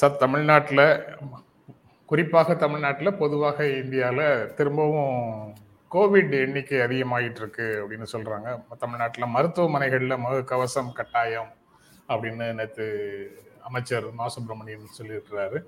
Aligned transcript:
சத் 0.00 0.16
தமிழ்நாட்டில் 0.16 0.84
குறிப்பாக 2.06 2.54
தமிழ்நாட்டில் 2.54 3.14
பொதுவாக 3.14 3.66
இந்தியாவில் 3.66 4.54
திரும்பவும் 4.54 5.54
கோவிட் 5.90 6.40
எண்ணிக்கை 6.40 6.78
அதிகமாகிட்டு 6.78 7.40
இருக்கு 7.42 7.66
அப்படின்னு 7.82 8.06
சொல்கிறாங்க 8.12 8.76
தமிழ்நாட்டில் 8.78 9.32
மருத்துவமனைகளில் 9.34 10.22
முகக்கவசம் 10.24 10.92
கட்டாயம் 10.92 11.50
அப்படின்னு 12.08 12.54
நேற்று 12.54 12.86
அமைச்சர் 13.60 14.12
மா. 14.12 14.28
சுப்பிரமணியன் 14.28 14.96
சொல்லியிருக்கிறாரு. 14.98 15.58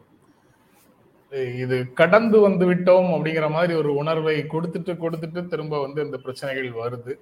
இது 1.57 1.93
கடந்து 1.93 2.41
வந்து 2.41 2.75
விட்டோம் 2.75 3.11
அப்படிங்கிற 3.15 3.51
மாதிரி 3.51 3.75
ஒரு 3.75 3.95
உணர்வை 3.95 4.45
கொடுத்துட்டு 4.45 4.93
கொடுத்துட்டு 5.05 5.47
திரும்ப 5.47 5.81
வந்து 5.81 6.05
இந்த 6.05 6.17
பிரச்சனைகள் 6.17 6.71
வருது. 6.71 7.15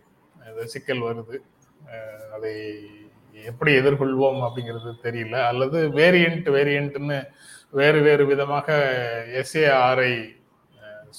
இந்த 0.49 0.66
சிக்கல் 0.66 1.01
வருது. 1.01 1.37
அதை 2.33 2.55
எப்படி 3.51 3.71
எதிர்கொள்வோம் 3.80 4.41
அப்படிங்கிறது 4.47 4.91
தெரியல. 5.07 5.37
அல்லது 5.51 5.79
வேரியண்ட் 6.01 6.49
வேரியண்ட்னு 6.57 7.19
வேறு 7.80 8.01
வேறு 8.07 8.25
விதமாக 8.30 8.69
எஸ்ஏஆர்ஐ 9.41 10.15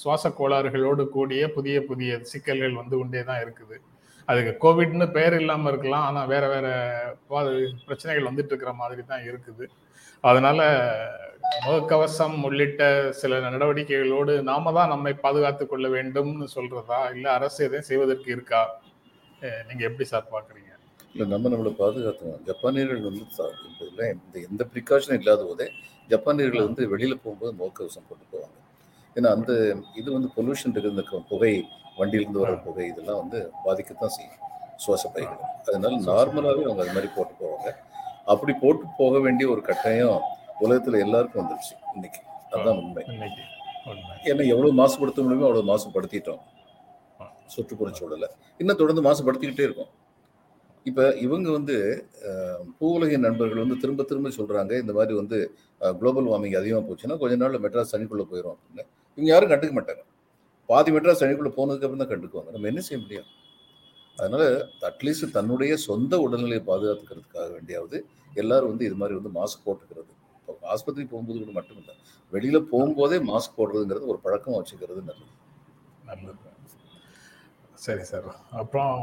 சுவாச 0.00 0.24
கோளாறுகளோடு 0.38 1.02
கூடிய 1.14 1.42
புதிய 1.56 1.76
புதிய 1.88 2.20
சிக்கல்கள் 2.32 2.78
வந்து 2.80 2.94
கொண்டே 3.00 3.22
தான் 3.30 3.42
இருக்குது. 3.44 3.76
அதுக்கு 4.28 4.52
கோவிட்னு 4.64 5.06
பெயர் 5.16 5.36
இல்லாமல் 5.40 5.70
இருக்கலாம். 5.72 6.06
ஆனால் 6.08 6.30
வேற 6.32 6.44
வேற 6.54 6.66
பிரச்சனைகள் 7.86 8.28
வந்துட்டு 8.28 8.52
இருக்கிற 8.52 8.72
மாதிரி 8.82 9.02
தான் 9.12 9.24
இருக்குது. 9.30 9.66
அதனால 10.24 10.60
முகக்கவசம் 11.64 12.36
உள்ளிட்ட 12.48 12.82
சில 13.20 13.40
நடவடிக்கைகளோடு 13.54 14.34
நாம 14.50 14.72
தான் 14.78 14.92
நம்மை 14.94 15.12
பாதுகாத்துக் 15.24 15.70
கொள்ள 15.72 15.86
வேண்டும்னு 15.96 16.46
சொல்றதா? 16.56 17.00
இல்லை 17.14 17.30
அரசு 17.38 17.58
எதையும் 17.66 17.88
செய்வதற்கு 17.90 18.28
இருக்கா? 18.36 18.62
நீங்க 19.68 19.82
எப்படி 19.88 20.06
சார் 20.12 20.32
பாக்குறீங்க 20.34 20.71
இல்லை 21.14 21.38
நம்ம 21.38 21.48
நம்மளை 21.48 21.72
பாதுகாத்துக்கணும். 21.72 22.42
ஜப்பானியர்கள் 22.46 23.02
வந்து 23.02 23.26
இந்த 23.98 24.48
எந்த 24.50 24.66
ப்ரிகாஷனும் 24.74 25.12
இல்லாத 25.12 25.44
போதே 25.44 25.70
ஜப்பானியர்கள் 26.08 26.64
வந்து 26.64 26.88
வெளியில் 26.88 27.18
போகும்போது 27.18 27.52
முகக்கவசம் 27.52 28.02
போட்டு 28.08 28.24
போவாங்க. 28.32 28.60
ஏன்னா 29.18 29.26
அந்த 29.26 29.76
இது 29.96 30.12
வந்து 30.12 30.28
பொல்யூஷன் 30.36 31.02
க- 31.04 31.22
புகை 31.28 31.64
வண்டியிலிருந்து 31.96 32.40
வர 32.40 32.56
புகை 32.56 32.86
இதெல்லாம் 32.86 33.18
வந்து 33.18 33.50
பாதிக்கத்தான் 33.64 34.06
செய்யும். 34.06 34.40
சுவாச 34.76 35.08
பைகள் 35.08 35.38
அதனால 35.66 35.96
நார்மலாகவே 35.96 36.62
அவங்க 36.62 36.82
அது 36.82 36.92
மாதிரி 36.92 37.06
போட்டு 37.16 37.44
போவாங்க. 37.44 37.72
அப்படி 38.24 38.52
போட்டு 38.52 38.84
போக 38.96 39.18
வேண்டிய 39.18 39.50
ஒரு 39.50 39.62
கட்டாயம் 39.62 40.20
உலகத்தில் 40.58 41.00
எல்லாருக்கும் 41.00 41.46
வந்துருச்சு 41.46 41.76
இன்னைக்கு. 41.94 42.20
அதுதான் 42.50 42.76
உண்மை. 42.76 43.04
ஏன்னா 44.24 44.46
எவ்வளவு 44.46 44.72
மாசுபடுத்த 44.72 45.22
முடியுமோ 45.22 45.46
அவ்வளவு 45.46 45.76
மாசுபடுத்திட்டோம். 45.76 46.38
சுற்றுப்புறச் 47.56 47.94
சூழலை. 47.94 48.28
இன்னும் 48.58 48.76
தொடர்ந்து 48.76 49.02
மாசுபடுத்திக்கிட்டே 49.02 49.60
இருக்கோம். 49.60 50.00
இப்போ 50.86 51.04
இவங்க 51.24 51.48
வந்து 51.50 51.74
அஹ், 52.28 52.62
நண்பர்கள் 53.26 53.62
வந்து 53.64 53.76
திரும்ப 53.82 54.02
திரும்ப 54.04 54.30
சொல்றாங்க 54.38 54.72
இந்த 54.82 54.92
மாதிரி 54.92 55.14
வந்து 55.18 55.38
குளோபல் 55.98 56.30
வார்மிங் 56.30 56.58
அதிகமாக 56.58 56.84
போச்சுன்னா 56.88 57.16
கொஞ்ச 57.18 57.34
நாள்ல 57.36 57.60
மெட்ராஸ் 57.64 57.92
தண்ணிக்குள்ள 57.92 58.24
போயிடும் 58.30 58.54
அப்படின்னு. 58.54 58.84
இவங்க 59.18 59.30
யாரும் 59.30 59.50
கண்டுக்க 59.52 59.74
மாட்டாங்க. 59.78 60.02
பாதி 60.68 60.90
மெட்ராஸ் 60.92 61.20
தண்ணிக்குள்ள 61.20 61.52
போனதுக்கு 61.56 61.86
அப்புறம் 61.86 62.02
தான் 62.02 62.12
கண்டுக்குவாங்க. 62.12 62.50
நம்ம 62.54 62.68
என்ன 62.68 62.80
செய்ய 62.80 62.98
முடியும்? 63.02 63.28
அதனால 64.18 64.44
அட்லீஸ்ட் 64.88 65.34
தன்னுடைய 65.36 65.72
சொந்த 65.86 66.14
உடல்நிலையை 66.24 66.62
பாதுகாத்துக்கிறதுக்காக 66.66 67.48
வேண்டியாவது 67.54 67.96
எல்லாரும் 68.36 68.70
வந்து 68.72 68.84
இது 68.84 68.96
மாதிரி 69.00 69.16
வந்து 69.18 69.32
மாஸ்க் 69.36 69.64
போட்டுக்கிறது. 69.64 70.10
இப்போ 70.38 70.68
ஆஸ்பத்திரி 70.72 71.04
போகும்போது 71.06 71.38
கூட 71.40 71.52
மட்டும் 71.52 71.78
இல்லை 71.80 71.94
வெளியில 72.32 72.58
போகும்போதே 72.70 73.18
மாஸ்க் 73.28 73.56
போடுறதுங்கிறது 73.58 74.10
ஒரு 74.12 74.20
பழக்கம் 74.24 74.56
வச்சுக்கிறது 74.58 75.00
நல்லது. 75.02 75.32
நல்லது. 76.04 76.50
சரி 77.78 78.04
சார். 78.04 78.28
அப்புறம் 78.54 78.96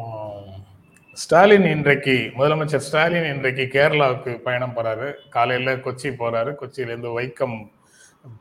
ஸ்டாலின் 1.21 1.65
இன்றைக்கு 1.71 2.13
முதலமைச்சர் 2.37 2.83
ஸ்டாலின் 2.85 3.25
இன்றைக்கு 3.31 3.63
கேரளாவுக்கு 3.73 4.31
பயணம் 4.45 4.75
போறாரு. 4.75 5.07
காலையில 5.33 5.71
கொச்சி 5.85 6.09
போறாரு. 6.19 6.51
கொச்சியிலேருந்து 6.59 7.09
வைக்கம் 7.17 7.55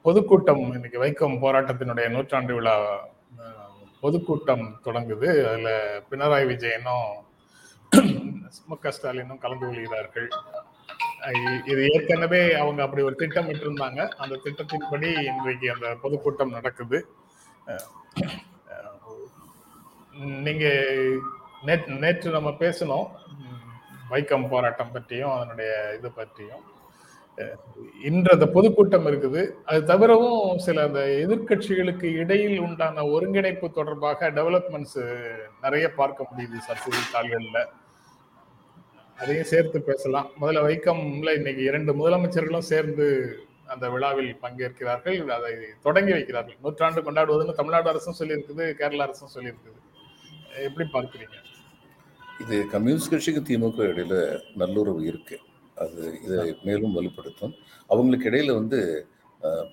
பொதுக்கூட்டம் 0.07 0.63
இன்னைக்கு 0.77 0.99
வைக்கம் 1.05 1.35
போராட்டத்தினுடைய 1.45 2.07
நூற்றாண்டு 2.15 2.53
விழா 2.57 2.75
பொதுக்கூட்டம் 4.03 4.65
தொடங்குது. 4.87 5.29
அதுல 5.49 5.71
பினராயி 6.11 6.47
விஜயனும் 6.53 7.09
மு 8.71 8.77
க 8.85 8.93
ஸ்டாலினும் 8.99 9.43
கலந்து 9.45 9.65
கொள்கிறார்கள். 9.67 10.29
இது 11.73 11.81
ஏற்கனவே 11.95 12.43
அவங்க 12.63 12.83
அப்படி 12.87 13.07
ஒரு 13.09 13.19
திட்டம் 13.23 13.51
இருந்தாங்க 13.55 14.01
அந்த 14.25 14.41
திட்டத்தின்படி 14.45 15.11
இன்றைக்கு 15.33 15.73
அந்த 15.77 15.89
பொதுக்கூட்டம் 16.05 16.57
நடக்குது. 16.59 17.01
நீங்க 20.47 20.67
நேற்று 21.67 21.95
நேற்று 21.95 22.31
நம்ம 22.31 22.51
பேசணும் 22.65 23.07
வைக்கம் 24.11 24.49
போராட்டம் 24.49 24.93
பற்றியும் 24.93 25.31
அதனுடைய 25.31 25.71
இது 25.99 26.11
பற்றியும். 26.11 26.65
இன்று 28.09 28.31
அந்த 28.33 28.47
பொதுக்கூட்டம் 28.47 29.07
இருக்குது. 29.07 29.43
அது 29.65 29.81
தவிரவும் 29.85 30.59
சில 30.59 30.83
அந்த 30.83 31.01
எதிர்க்கட்சிகளுக்கு 31.25 32.05
இடையில் 32.23 32.59
உண்டான 32.59 33.05
ஒருங்கிணைப்பு 33.05 33.71
தொடர்பாக 33.71 34.31
டெவலப்மெண்ட்ஸ் 34.31 35.01
நிறைய 35.61 35.93
பார்க்க 35.93 36.27
முடியுது 36.31 36.59
சார் 36.67 37.13
தாள்களில். 37.13 37.61
அதையும் 39.19 39.51
சேர்த்து 39.53 39.79
பேசலாம். 39.83 40.31
முதல்ல 40.41 40.65
வைக்கம்ல 40.69 41.35
இன்னைக்கு 41.35 41.63
இரண்டு 41.63 41.93
முதலமைச்சர்களும் 42.01 42.71
சேர்ந்து 42.73 43.07
அந்த 43.67 43.89
விழாவில் 43.91 44.39
பங்கேற்கிறார்கள். 44.43 45.29
அதை 45.37 45.53
தொடங்கி 45.81 46.13
வைக்கிறார்கள். 46.13 46.59
நூற்றாண்டு 46.63 47.03
கொண்டாடுவதுன்னு 47.07 47.59
தமிழ்நாடு 47.61 47.89
அரசும் 47.89 48.19
சொல்லியிருக்குது 48.19 48.67
கேரளா 48.81 49.07
அரசும் 49.09 49.35
சொல்லியிருக்குது. 49.35 49.79
எப்படி 50.67 50.87
பார்க்கிறீங்க? 50.93 51.37
இது 52.43 52.57
கம்யூனிஸ்ட் 52.73 53.11
கட்சிக்கு 53.11 53.41
திமுக 53.49 53.87
இடையில 53.93 54.17
நல்லுறவு 54.61 55.01
இருக்கு. 55.11 55.37
அது 55.77 56.03
இதை 56.25 56.45
மேலும் 56.63 56.97
வலுப்படுத்தும். 56.97 57.55
அவங்களுக்கு 57.91 58.29
இடையில 58.31 58.55
வந்து 58.61 58.81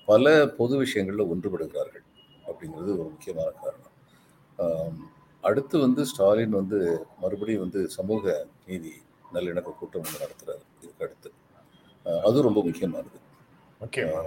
பல 0.06 0.34
பொது 0.58 0.74
விஷயங்கள்ல 0.82 1.24
ஒன்றுபடுகிறார்கள் 1.32 2.04
அப்படிங்கிறது 2.48 2.90
ஒரு 2.96 3.08
முக்கியமான 3.12 3.48
காரணம். 3.62 3.94
அடுத்து 5.42 5.76
வந்து 5.78 6.02
ஸ்டாலின் 6.10 6.58
வந்து 6.60 6.78
மறுபடியும் 7.22 7.64
வந்து 7.64 7.80
சமூக 7.96 8.46
நீதி 8.66 8.92
நல்லிணக்க 9.34 9.74
கூட்டம் 9.78 10.04
ஒன்று 10.04 10.22
நடத்துறாரு. 10.24 10.64
இதுக்கு 10.82 11.04
அடுத்து. 11.06 11.30
அது 12.28 12.46
ரொம்ப 12.48 12.60
முக்கியமானது. 12.68 13.18
முக்கியமா 13.82 14.22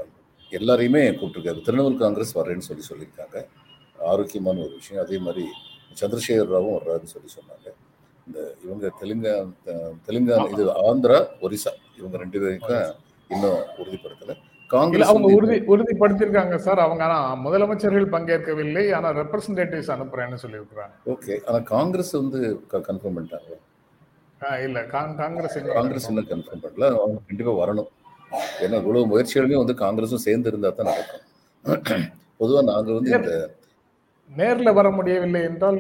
எல்லாரையுமே 0.51 1.01
கூப்பிட்டுருக்காரு. 1.19 1.59
திரிணாமுல் 1.65 1.97
காங்கிரஸ் 2.03 2.37
வர்றேன்னு 2.37 2.67
சொல்லி 2.67 2.85
சொல்லியிருக்காங்க. 2.89 3.37
ஆரோக்கியமான 4.11 4.61
ஒரு 4.65 4.73
விஷயம். 4.73 5.03
அதே 5.05 5.17
மாதிரி 5.25 5.45
சந்திரசேகர் 6.01 6.53
ராவும் 6.53 6.77
வர்றாருன்னு 6.77 7.03
சொல்லி 7.03 7.29
சொன்னாங்க. 7.35 7.67
இந்த 8.27 8.53
இவங்க 8.65 8.91
தெலுங்கா 9.01 9.51
தெலுங்கானா 10.07 10.51
இது 10.51 10.65
ஆந்திரா 10.65 11.27
ஒரிசா. 11.41 11.97
இவங்க 11.97 12.17
ரெண்டு 12.17 12.39
பேருக்கும் 12.39 12.93
இன்னும் 13.29 13.57
உறுதிப்படுத்தல. 13.77 14.35
காங்கிரஸ் 14.67 15.07
அவங்க 15.07 15.33
உறுதி 15.33 15.55
உறுதிப்படுத்தியிருக்காங்க 15.55 16.55
சார். 16.55 16.79
அவங்க 16.79 17.03
ஆனா 17.03 17.47
முதலமைச்சர்கள் 17.47 18.05
பங்கேற்கவில்லை. 18.05 18.93
ஆனா 18.93 19.09
ரெப்ரசன்டேட்டிவ்ஸ் 19.09 19.97
அனுப்புறேன்னு 19.97 20.37
சொல்லியிருக்கிறாங்க. 20.41 20.91
ஓகே. 21.05 21.45
ஆனா 21.45 21.59
காங்கிரஸ் 21.59 22.11
வந்து 22.11 22.59
கன்ஃபார்ம் 22.71 23.11
பண்ணிட்டாங்க 23.15 24.63
இல்ல. 24.63 24.81
காங்- 24.81 25.15
காங்கிரஸ் 25.15 25.63
காங்கிரஸ் 25.63 26.07
இன்னும் 26.07 26.25
கன்ஃபார்ம் 26.25 26.63
பண்ணல. 26.63 26.85
அவங்க 26.85 27.19
கண்டிப்பா 27.27 27.51
வரணும். 27.51 27.87
ஏன்னா 28.59 28.73
இவ்வளவு 28.73 29.05
முயற்சிகளுமே 29.05 29.65
வந்து 29.65 29.73
காங்கிரஸும் 29.73 30.15
சேர்ந்து 30.15 30.49
இருந்தா 30.49 30.69
தான் 30.69 30.85
நடக்கும். 30.85 32.17
பொதுவா 32.39 32.63
நாங்க 32.63 32.93
வந்து 32.93 33.11
இந்த 33.11 33.58
நேர்ல 34.37 34.73
வர 34.73 34.91
முடியவில்லை 34.91 35.41
என்றால் 35.41 35.77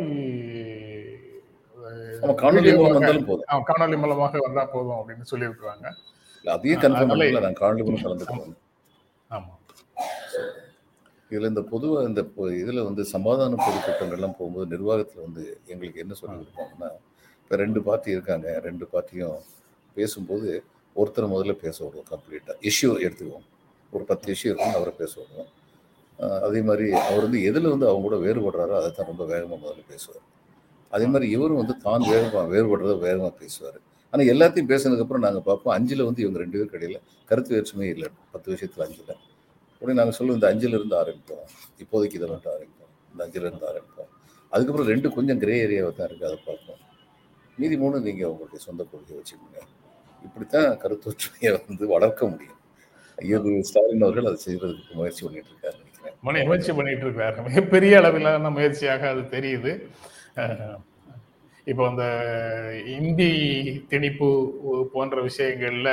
காணொலி 3.67 3.97
மூலமாக 3.97 4.37
வந்தா 4.41 4.65
போதும் 4.65 5.09
அப்படின்னு 5.09 5.25
சொல்லியிருக்கிறாங்க. 5.31 5.93
இல்ல, 6.37 6.51
அதையும் 6.51 6.81
கன்ஃபார்ம் 6.81 6.95
அதனால- 6.95 7.23
பண்ணல 7.23 7.41
நான் 7.41 7.53
காணொலி 7.53 7.83
மூலம் 7.83 8.17
கலந்துக்கிறேன். 8.17 8.55
ஆமா. 9.29 9.57
இதுல 11.29 11.47
இந்த 11.47 11.61
பொதுவா 11.61 12.07
இந்த 12.07 12.21
இதுல 12.37 12.83
வந்து 12.83 13.05
சமாதான 13.05 13.55
பொதுக்கூட்டங்கள்லாம் 13.55 14.35
போகும்போது 14.37 14.77
நிர்வாகத்துல 14.77 15.21
வந்து 15.21 15.59
எங்களுக்கு 15.65 15.99
என்ன 15.99 16.13
சொல்லி 16.13 16.35
கொடுப்பாங்கன்னா 16.35 16.91
இப்ப 17.43 17.55
ரெண்டு 17.55 17.81
பார்ட்டி 17.81 18.11
இருக்காங்க 18.11 18.59
ரெண்டு 18.59 18.87
பார்ட்டியும் 18.93 19.37
பேசும்போது 19.95 20.63
ஒருத்தர் 20.95 21.29
முதல்ல 21.29 21.51
பேச 21.51 21.85
விடுவோம் 21.85 22.05
கம்ப்ளீட்டா 22.09 22.51
இஷ்யூ 22.61 23.01
எடுத்துக்குவோம். 23.05 23.47
ஒரு 23.91 24.03
பத்து 24.03 24.33
இஷ்யூ 24.33 24.45
இருக்கும் 24.45 24.73
அவரை 24.73 24.93
பேச 24.97 25.21
விடுவோம். 25.21 25.45
அதே 26.47 26.61
மாதிரி 26.69 26.87
அவர் 27.09 27.25
வந்து 27.25 27.41
எதில் 27.49 27.71
வந்து 27.73 27.87
அவங்க 27.89 28.03
கூட 28.07 28.17
வேறுபடுறாரோ 28.25 28.73
அதை 28.79 28.89
தான் 28.97 29.09
ரொம்ப 29.11 29.23
வேகமாக 29.31 29.59
முதல்ல 29.61 29.83
பேசுவார். 29.91 30.25
அதே 30.95 31.05
மாதிரி 31.13 31.27
இவரும் 31.35 31.59
வந்து 31.61 31.75
தான் 31.85 32.03
வேகமாக 32.11 32.45
வேறுபடுறத 32.53 32.95
வேகமாக 33.05 33.33
பேசுவார். 33.41 33.79
ஆனால் 34.13 34.29
எல்லாத்தையும் 34.33 34.69
பேசினதுக்கப்புறம் 34.71 35.25
நாங்கள் 35.25 35.45
பார்ப்போம். 35.47 35.73
அஞ்சில் 35.77 36.07
வந்து 36.09 36.21
இவங்க 36.25 36.39
ரெண்டு 36.43 36.57
பேருக்கு 36.57 36.79
இடையில 36.79 36.99
கருத்து 37.29 37.51
வேற்றுமையே 37.55 37.91
இல்லை. 37.95 38.09
பத்து 38.33 38.47
விஷயத்தில் 38.53 38.85
அஞ்சில். 38.85 39.15
உடனே 39.81 39.95
நாங்கள் 39.99 40.17
சொல்லுவோம் 40.19 40.39
இந்த 40.39 40.47
அஞ்சிலிருந்து 40.51 40.95
ஆரம்பிப்போம். 41.01 41.45
இப்போதைக்கு 41.83 42.17
இதில் 42.19 42.33
ஆரம்பிப்போம். 42.53 42.93
இந்த 43.11 43.21
அஞ்சிலிருந்து 43.25 43.67
ஆரம்பிப்போம். 43.71 44.11
அதுக்கப்புறம் 44.53 44.89
ரெண்டு 44.93 45.07
கொஞ்சம் 45.17 45.41
கிரே 45.43 45.55
ஏரியாவை 45.65 45.91
தான் 45.97 46.07
இருக்குது 46.09 46.29
அதை 46.29 46.39
பார்ப்போம். 46.47 46.81
மீதி 47.57 47.75
மூணு 47.83 47.97
நீங்கள் 48.07 48.31
உங்களுடைய 48.31 48.61
சொந்த 48.67 48.81
கொள்கையை 48.91 49.17
வச்சுக்கோங்க. 49.19 49.59
இப்படித்தான் 50.27 50.69
கருத்தொற்றுமையை 50.83 51.51
வந்து 51.67 51.85
வளர்க்க 51.95 52.31
முடியும். 52.31 52.59
ஐயோ 53.17 53.37
ஸ்டாலின் 53.69 54.05
அவர்கள் 54.07 54.29
அதை 54.31 54.39
செய்கிறதுக்கு 54.47 54.97
முயற்சி 54.99 55.23
பண்ணிட்டு 55.25 55.51
இருக்காரு. 55.53 55.79
நினைக்கிறேன் 55.99 56.25
முனை 56.27 56.41
முயற்சி 56.49 56.71
பண்ணிட்டு 56.77 57.05
இருக்காரு 57.07 57.45
மிகப்பெரிய 57.47 57.93
அளவிலான 58.01 58.49
முயற்சியாக 58.57 59.03
அது 59.13 59.21
தெரியுது. 59.35 59.71
இப்போ 61.67 61.83
அந்த 61.89 62.05
இந்தி 62.97 63.31
திணிப்பு 63.89 64.27
போன்ற 64.93 65.17
விஷயங்கள்ல 65.21 65.89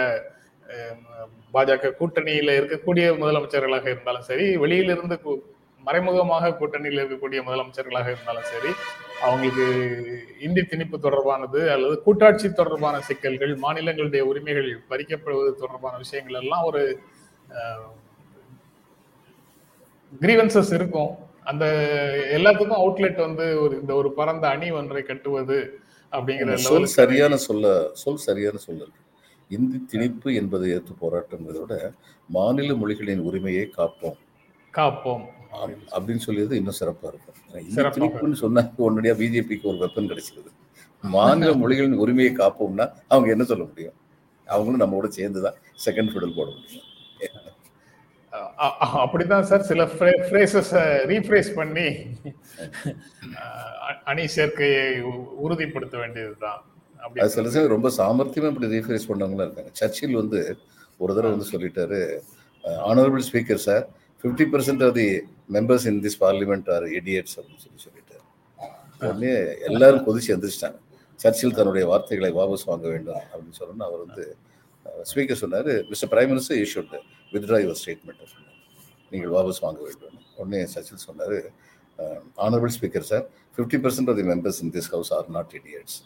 பாஜக 1.55 1.93
கூட்டணியில 1.99 2.55
இருக்கக்கூடிய 2.61 3.07
முதலமைச்சர்களாக 3.21 3.87
இருந்தாலும் 3.95 4.29
சரி 4.31 4.47
வெளியிலிருந்து 4.57 5.17
மறைமுகமாக 5.83 6.55
கூட்டணியில் 6.61 7.01
இருக்கக்கூடிய 7.01 7.41
முதலமைச்சர்களாக 7.49 8.09
இருந்தாலும் 8.15 8.49
சரி 8.53 8.71
அவங்களுக்கு 9.27 9.67
இந்தி 10.39 10.63
திணிப்பு 10.63 10.97
தொடர்பானது 10.99 11.61
அல்லது 11.75 11.97
கூட்டாட்சி 12.07 12.49
தொடர்பான 12.53 12.97
சிக்கல்கள் 13.01 13.53
மாநிலங்களுடைய 13.57 14.23
உரிமைகள் 14.23 14.71
பறிக்கப்படுவது 14.89 15.53
தொடர்பான 15.63 15.95
விஷயங்கள் 15.97 16.41
எல்லாம் 16.43 16.67
ஒரு 16.67 16.83
கிரீவன்சஸ் 20.21 20.73
இருக்கும். 20.73 21.11
அந்த 21.45 21.65
எல்லாத்துக்கும் 22.33 22.79
அவுட்லெட் 22.79 23.21
வந்து 23.21 23.61
ஒரு 23.61 23.81
இந்த 23.81 23.95
ஒரு 23.95 24.13
பரந்த 24.13 24.49
அணி 24.49 24.71
ஒன்றை 24.71 25.03
கட்டுவது 25.03 25.79
அப்படிங்கிற 26.13 26.55
சொல் 26.55 26.85
சரியான 26.85 27.37
சொல்ல 27.37 27.91
சொல் 27.93 28.17
சரியான 28.17 28.57
சொல்ல 28.57 28.83
இருக்கு. 28.83 29.03
இந்தி 29.49 29.85
திணிப்பு 29.93 30.35
என்பதை 30.35 30.71
ஏற்று 30.71 30.95
போராட்டம்ங்கிறத 31.01 31.61
விட 31.61 31.93
மாநில 32.29 32.75
மொழிகளின் 32.75 33.19
உரிமையை 33.19 33.73
காப்போம். 33.77 34.17
காப்போம். 34.75 35.25
அப்படின்னு 35.97 36.17
சொல்லியது 36.17 36.57
இன்னும் 36.57 36.75
சிறப்பா 36.81 37.13
இருக்கும். 37.13 37.67
இந்தி. 37.69 37.83
திணிப்புன்னு 37.83 38.33
சொன்னா 38.33 38.63
உடனடியா 38.79 39.15
பிஜேபிக்கு 39.21 39.63
ஒரு 39.63 39.77
வெப்பன் 39.77 40.11
கிடைச்சிருது. 40.11 40.51
மாநில 41.03 41.55
மொழிகளின் 41.55 41.95
உரிமையை 41.95 42.35
காப்போம்னா 42.35 42.91
அவங்க 43.09 43.31
என்ன 43.31 43.45
சொல்ல 43.45 43.65
முடியும்? 43.65 43.93
அவங்களும் 44.47 44.83
நம்மோட 44.83 45.07
சேர்ந்துதான் 45.09 45.55
செகண்ட் 45.87 46.11
ஃபிடல் 46.11 46.37
போட 46.37 46.51
முடியும். 46.51 46.95
அப்படிதான் 48.33 49.43
சார். 49.43 49.63
சில 49.63 49.85
ஃப்ரேசஸ் 49.85 50.73
ரீஃப்ரேஸ் 51.07 51.55
பண்ணி 51.55 51.97
அணி 54.05 54.25
சேர்க்கையை 54.37 55.01
உ- 55.01 55.35
உறுதிப்படுத்த 55.39 55.99
வேண்டியதுதான். 55.99 56.65
அப்படி 56.97 57.21
அது 57.21 57.31
சில 57.31 57.51
சமயம் 57.51 57.81
ரொம்ப 57.81 57.91
சாமர்த்தியமா 57.99 58.49
இப்படி 58.49 58.67
ரீஃப்ரேஸ் 58.67 59.09
பண்ணவங்களாம் 59.09 59.45
இருக்காங்க. 59.45 59.71
சர்ச்சில் 59.73 60.15
வந்து 60.15 60.57
ஒரு 60.97 61.15
தடவை 61.15 61.37
வந்து 61.37 61.59
சொல்லிட்டாரு 61.59 62.01
honourable 62.65 63.23
speaker 63.33 63.55
sir 63.55 63.89
fifty 64.23 64.45
percent 64.53 64.87
of 64.87 64.95
the 64.95 65.21
members 65.53 65.87
in 65.87 66.01
this 66.01 66.23
parliament 66.23 66.75
are 66.75 66.83
idiots 66.83 67.37
அப்படின்னு 67.37 67.63
சொல்லி 67.65 67.81
சொல்லிட்டாரு. 67.87 68.25
உடனே 68.99 69.55
எல்லாரும் 69.65 70.07
கொதிச்சு 70.07 70.29
எந்திரிச்சிட்டாங்க. 70.29 70.79
சர்ச்சில் 71.17 71.55
தன்னுடைய 71.55 71.87
வார்த்தைகளை 71.87 72.33
வாபஸ் 72.33 72.65
வாங்க 72.65 72.89
வேண்டும் 72.89 73.15
அப்படின்னு 73.15 73.61
சொன்னோன்னு 73.61 73.83
அவர் 73.83 73.99
வந்து 74.07 74.37
ஸ்பீக்கர் 75.15 75.33
சொன்னார் 75.33 75.83
mister 75.89 76.11
prime 76.11 76.33
minister 76.33 76.59
you 76.59 76.65
should 77.31 77.45
withdraw 77.45 77.61
your 77.65 77.81
statement 77.83 78.35
நீங்கள் 79.13 79.33
வாபஸ் 79.37 79.63
வாங்க 79.65 79.81
வேண்டும். 79.87 80.19
உடனே 80.41 80.61
சர்ச்சில் 80.75 81.07
சொன்னாரு 81.09 81.39
honourable 82.47 82.75
speaker 82.77 83.09
sir 83.11 83.25
fifty 83.57 83.79
percent 83.85 84.11
of 84.13 84.19
the 84.21 84.27
members 84.33 84.61
in 84.65 84.73
this 84.77 84.91
house 84.95 85.13
are 85.17 85.29
not 85.37 85.55
idiots. 85.61 85.99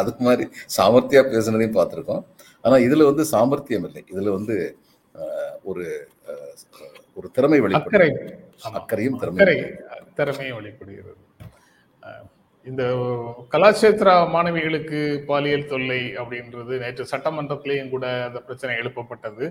அது 0.00 0.10
மாதிரி 0.26 0.44
சாமர்த்தியா 0.76 1.22
பேசுனதையும் 1.32 1.78
பார்த்துருக்கோம். 1.78 2.22
ஆனா 2.64 2.76
இதுல 2.86 3.04
வந்து 3.10 3.24
சாமர்த்தியம் 3.32 3.86
இல்லை. 3.88 4.02
இதுல 4.12 4.28
வந்து 4.38 4.56
ஒரு 5.70 5.84
ஒரு 7.18 7.26
திறமை 7.36 7.58
வெளிப்படும். 7.64 8.02
அக்கறையும் 8.78 9.16
அக்கறை. 9.18 9.56
திறமையும் 10.18 10.58
வெளிப்படுகிறது. 10.58 11.20
இந்த 12.70 12.84
கலாச்சேத்ரா 13.52 14.14
மாணவிகளுக்கு 14.34 15.00
பாலியல் 15.28 15.70
தொல்லை 15.72 16.00
அப்படின்றது 16.22 16.74
நேற்று 16.82 17.04
சட்டமன்றத்திலேயும் 17.12 17.92
கூட 17.94 18.06
அந்த 18.28 18.40
பிரச்சனை 18.48 18.74
எழுப்பப்பட்டது. 18.82 19.46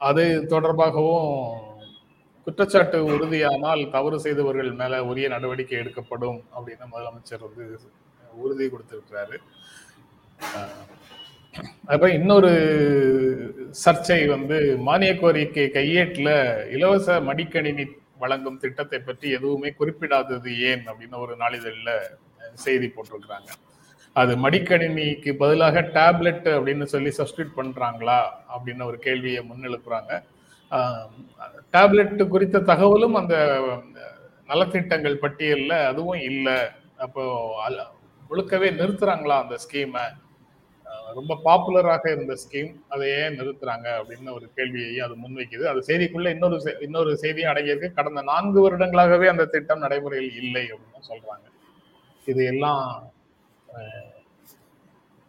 அது 0.00 0.24
தொடர்பாகவும் 0.52 1.32
குற்றச்சாட்டு 2.46 2.98
உறுதியானால் 3.14 3.82
தவறு 3.94 4.18
செய்தவர்கள் 4.26 4.70
மேல 4.80 5.00
உரிய 5.10 5.28
நடவடிக்கை 5.34 5.78
எடுக்கப்படும் 5.82 6.38
அப்படின்னு 6.56 6.86
முதலமைச்சர் 6.92 7.46
வந்து 7.46 7.64
உறுதி 8.44 8.66
கொடுத்திருக்கிறாரு. 8.66 9.36
அப்புறம் 11.92 12.14
இன்னொரு 12.18 12.52
சர்ச்சை 13.84 14.20
வந்து 14.34 14.58
மானிய 14.88 15.12
கோரிக்கை 15.22 15.66
கையேட்டில் 15.76 16.34
இலவச 16.76 17.16
மடிக்கணினி 17.28 17.84
வழங்கும் 18.22 18.60
திட்டத்தை 18.64 18.98
பற்றி 19.08 19.26
எதுவுமே 19.38 19.70
குறிப்பிடாதது 19.80 20.50
ஏன் 20.70 20.84
அப்படின்னு 20.90 21.16
ஒரு 21.24 21.34
நாளிதழில் 21.42 21.94
செய்தி 22.64 22.88
போட்டிருக்கிறாங்க. 22.94 23.50
அது 24.20 24.32
மடிக்கணினிக்கு 24.44 25.30
பதிலாக 25.42 25.80
டேப்லெட் 25.96 26.48
அப்படின்னு 26.56 26.86
சொல்லி 26.92 27.10
சப்ஸ்டியூட் 27.18 27.52
பண்ணுறாங்களா 27.58 28.20
அப்படின்னு 28.54 28.88
ஒரு 28.90 28.98
கேள்வியை 29.06 29.42
முன்னெழுப்புறாங்க. 29.50 30.12
டேப்லெட் 31.74 32.22
குறித்த 32.34 32.64
தகவலும் 32.70 33.18
அந்த 33.20 33.36
நலத்திட்டங்கள் 34.50 35.22
பட்டியலில் 35.24 35.76
அதுவும் 35.90 36.22
இல்லை. 36.30 36.58
அப்போ 37.04 37.22
முழுக்கவே 38.30 38.68
நிறுத்துறாங்களா 38.80 39.36
அந்த 39.42 39.56
ஸ்கீமை? 39.64 40.06
ரொம்ப 41.16 41.34
பாப்புலராக 41.46 42.04
இருந்த 42.14 42.34
ஸ்கீம் 42.42 42.70
அதை 42.94 43.04
ஏன் 43.18 43.36
நிறுத்துறாங்க 43.38 43.86
அப்படின்னு 43.98 44.30
ஒரு 44.38 44.46
கேள்வியையும் 44.56 45.04
அது 45.06 45.14
முன்வைக்குது. 45.22 45.64
அது 45.72 45.80
செய்திக்குள்ள 45.88 46.28
இன்னொரு 46.34 46.56
இன்னொரு 46.86 47.10
செய்தியும் 47.22 47.50
அடங்கியிருக்கு. 47.52 47.90
கடந்த 47.98 48.22
நான்கு 48.30 48.58
வருடங்களாகவே 48.64 49.28
அந்த 49.32 49.46
திட்டம் 49.54 49.84
நடைமுறையில் 49.84 50.38
இல்லை 50.42 50.64
அப்படின்னு 50.74 51.08
சொல்றாங்க. 51.10 51.46
இது 52.26 52.42
எல்லாம் 52.52 52.82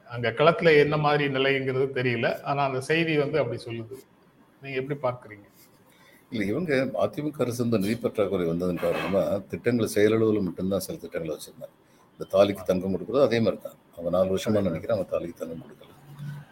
அங்க 0.08 0.28
களத்துல 0.40 0.70
என்ன 0.84 0.96
மாதிரி 1.06 1.26
நிலைங்கிறது 1.38 1.88
தெரியல. 2.00 2.28
ஆனா 2.50 2.62
அந்த 2.70 2.80
செய்தி 2.92 3.16
வந்து 3.24 3.38
அப்படி 3.42 3.60
சொல்லுது. 3.68 3.98
நீங்க 4.62 4.78
எப்படி 4.81 4.98
பார்க்குறீங்க? 5.08 5.46
இல்லை 6.31 6.46
இவங்க 6.54 6.74
அதிமுக 7.04 7.44
அரசு 7.44 7.62
இந்த 7.66 7.78
நிதி 7.84 7.96
பற்றாக்குறை 8.06 8.46
வந்ததன் 8.50 8.81
காரணமாக 8.86 9.38
திட்டங்களை 9.52 9.88
செயலளவில் 9.94 10.46
மட்டும்தான் 10.48 10.84
சில 10.88 10.98
திட்டங்களை 11.04 11.31
வச்சுருந்தாங்க. 11.36 11.76
இந்த 12.14 12.26
தாலிக்கு 12.34 12.64
தங்கம் 12.72 12.96
கொடுக்குறது 12.96 13.28
அதே 13.28 13.40
மாதிரி 13.46 13.60
தான் 13.68 13.78
அவங்க 14.00 14.12
நாலு 14.16 14.30
வருஷமா 14.33 14.59
நினைக்கிறேன் 14.68 14.95
அவங்க 14.95 15.09
தாலிக்கு 15.14 15.40
தங்கம் 15.40 15.64
கொடுக்கல. 15.64 15.92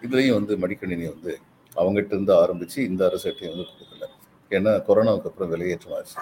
இதுலயும் 0.06 0.38
வந்து 0.40 0.54
மடிக்கணினி 0.64 1.06
வந்து 1.14 1.34
அவங்ககிட்ட 1.76 2.14
இருந்து 2.16 2.34
ஆரம்பிச்சு 2.44 2.78
இந்த 2.90 3.02
அரசுகிட்டையும் 3.10 3.54
வந்து 3.54 3.66
கொடுக்கல. 3.72 4.06
ஏன்னா 4.52 4.72
கொரோனாவுக்கு 4.88 5.30
அப்புறம் 5.30 5.52
விலையேற்றம் 5.54 5.96
ஆச்சு 5.98 6.18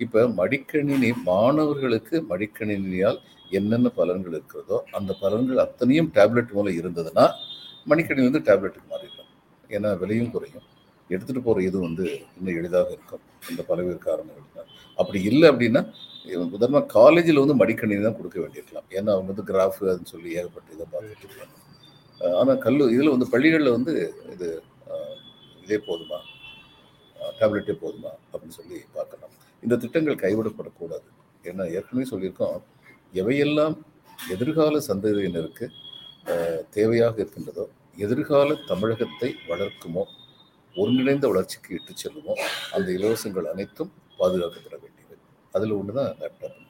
இப்போ 0.00 0.20
மடிக்கணினி 0.40 1.10
மாணவர்களுக்கு 1.28 2.16
மடிக்கணினியால் 2.30 3.18
என்னென்ன 3.58 3.88
பலன்கள் 3.98 4.34
இருக்கிறதோ 4.38 4.78
அந்த 4.98 5.10
பலன்கள் 5.22 5.60
அத்தனையும் 5.64 6.10
டேப்லெட் 6.16 6.54
மூலம் 6.56 6.78
இருந்ததுன்னா 6.80 7.26
மடிக்கணினி 7.90 8.26
வந்து 8.28 8.42
டேப்லெட்டுக்கு 8.48 8.88
மாறிடலாம். 8.94 9.30
ஏன்னா 9.76 9.90
விலையும் 10.02 10.32
குறையும். 10.34 10.66
எடுத்துட்டு 11.10 11.42
போற 11.42 11.62
இது 11.68 11.78
வந்து 11.86 12.04
இன்னும் 12.36 12.56
எளிதாக 12.60 12.88
இருக்கும். 12.96 13.22
இந்த 13.50 13.62
பல்வேறு 13.68 14.00
காரணங்கள் 14.08 14.68
அப்படி 14.98 15.18
இல்லை 15.30 15.46
அப்படின்னா 15.52 15.82
உதாரணமாக 16.58 16.86
காலேஜில் 16.98 17.42
வந்து 17.42 17.56
மடிக்கணினி 17.60 18.02
தான் 18.06 18.18
கொடுக்க 18.18 18.36
வேண்டியிருக்கலாம். 18.42 18.86
ஏன்னா 18.96 19.10
அவங்க 19.14 19.28
வந்து 19.32 19.44
கிராஃப் 19.50 19.80
அதுன்னு 19.90 20.12
சொல்லி 20.14 20.30
ஏகப்பட்ட 20.38 20.68
இதை 20.76 20.86
பார்த்துட்டு 20.94 21.26
இருக்காங்க. 21.28 21.54
ஆனால் 22.38 22.60
கல்லு 22.64 22.84
இதில் 22.94 23.14
வந்து 23.14 23.28
பள்ளிகளில் 23.34 23.74
வந்து 23.76 23.92
இது 24.34 24.48
இதே 25.64 25.78
போதுமா? 25.88 26.18
டேப்லெட்டே 27.38 27.74
போதுமா? 27.84 28.12
அப்படின்னு 28.32 28.56
சொல்லி 28.60 28.78
பார்க்கலாம். 28.96 29.32
இந்த 29.62 29.74
திட்டங்கள் 29.82 30.22
கைவிடப்படக்கூடாது. 30.24 31.06
ஏன்னா 31.48 31.64
ஏற்கனவே 31.76 32.06
சொல்லியிருக்கோம் 32.12 32.56
எவையெல்லாம் 33.22 33.76
எதிர்கால 34.34 34.80
சந்ததியினருக்கு 34.90 35.66
தேவையாக 36.76 37.16
இருக்கின்றதோ 37.22 37.64
எதிர்கால 38.04 38.56
தமிழகத்தை 38.70 39.28
வளர்க்குமோ 39.50 40.02
ஒருங்கிணைந்த 40.74 41.26
வளர்ச்சிக்கு 41.32 41.70
இட்டுச் 41.76 42.02
செல்லுமோ 42.02 42.34
அந்த 42.76 42.88
இலவசங்கள் 42.96 43.50
அனைத்தும் 43.52 43.92
பாதுகாக்கப்பட 44.18 44.74
வேண்டும். 44.74 44.85
அதில் 45.56 45.78
ஒன்று 45.80 45.98
தான் 45.98 46.12
லேப்டாப் 46.22 46.62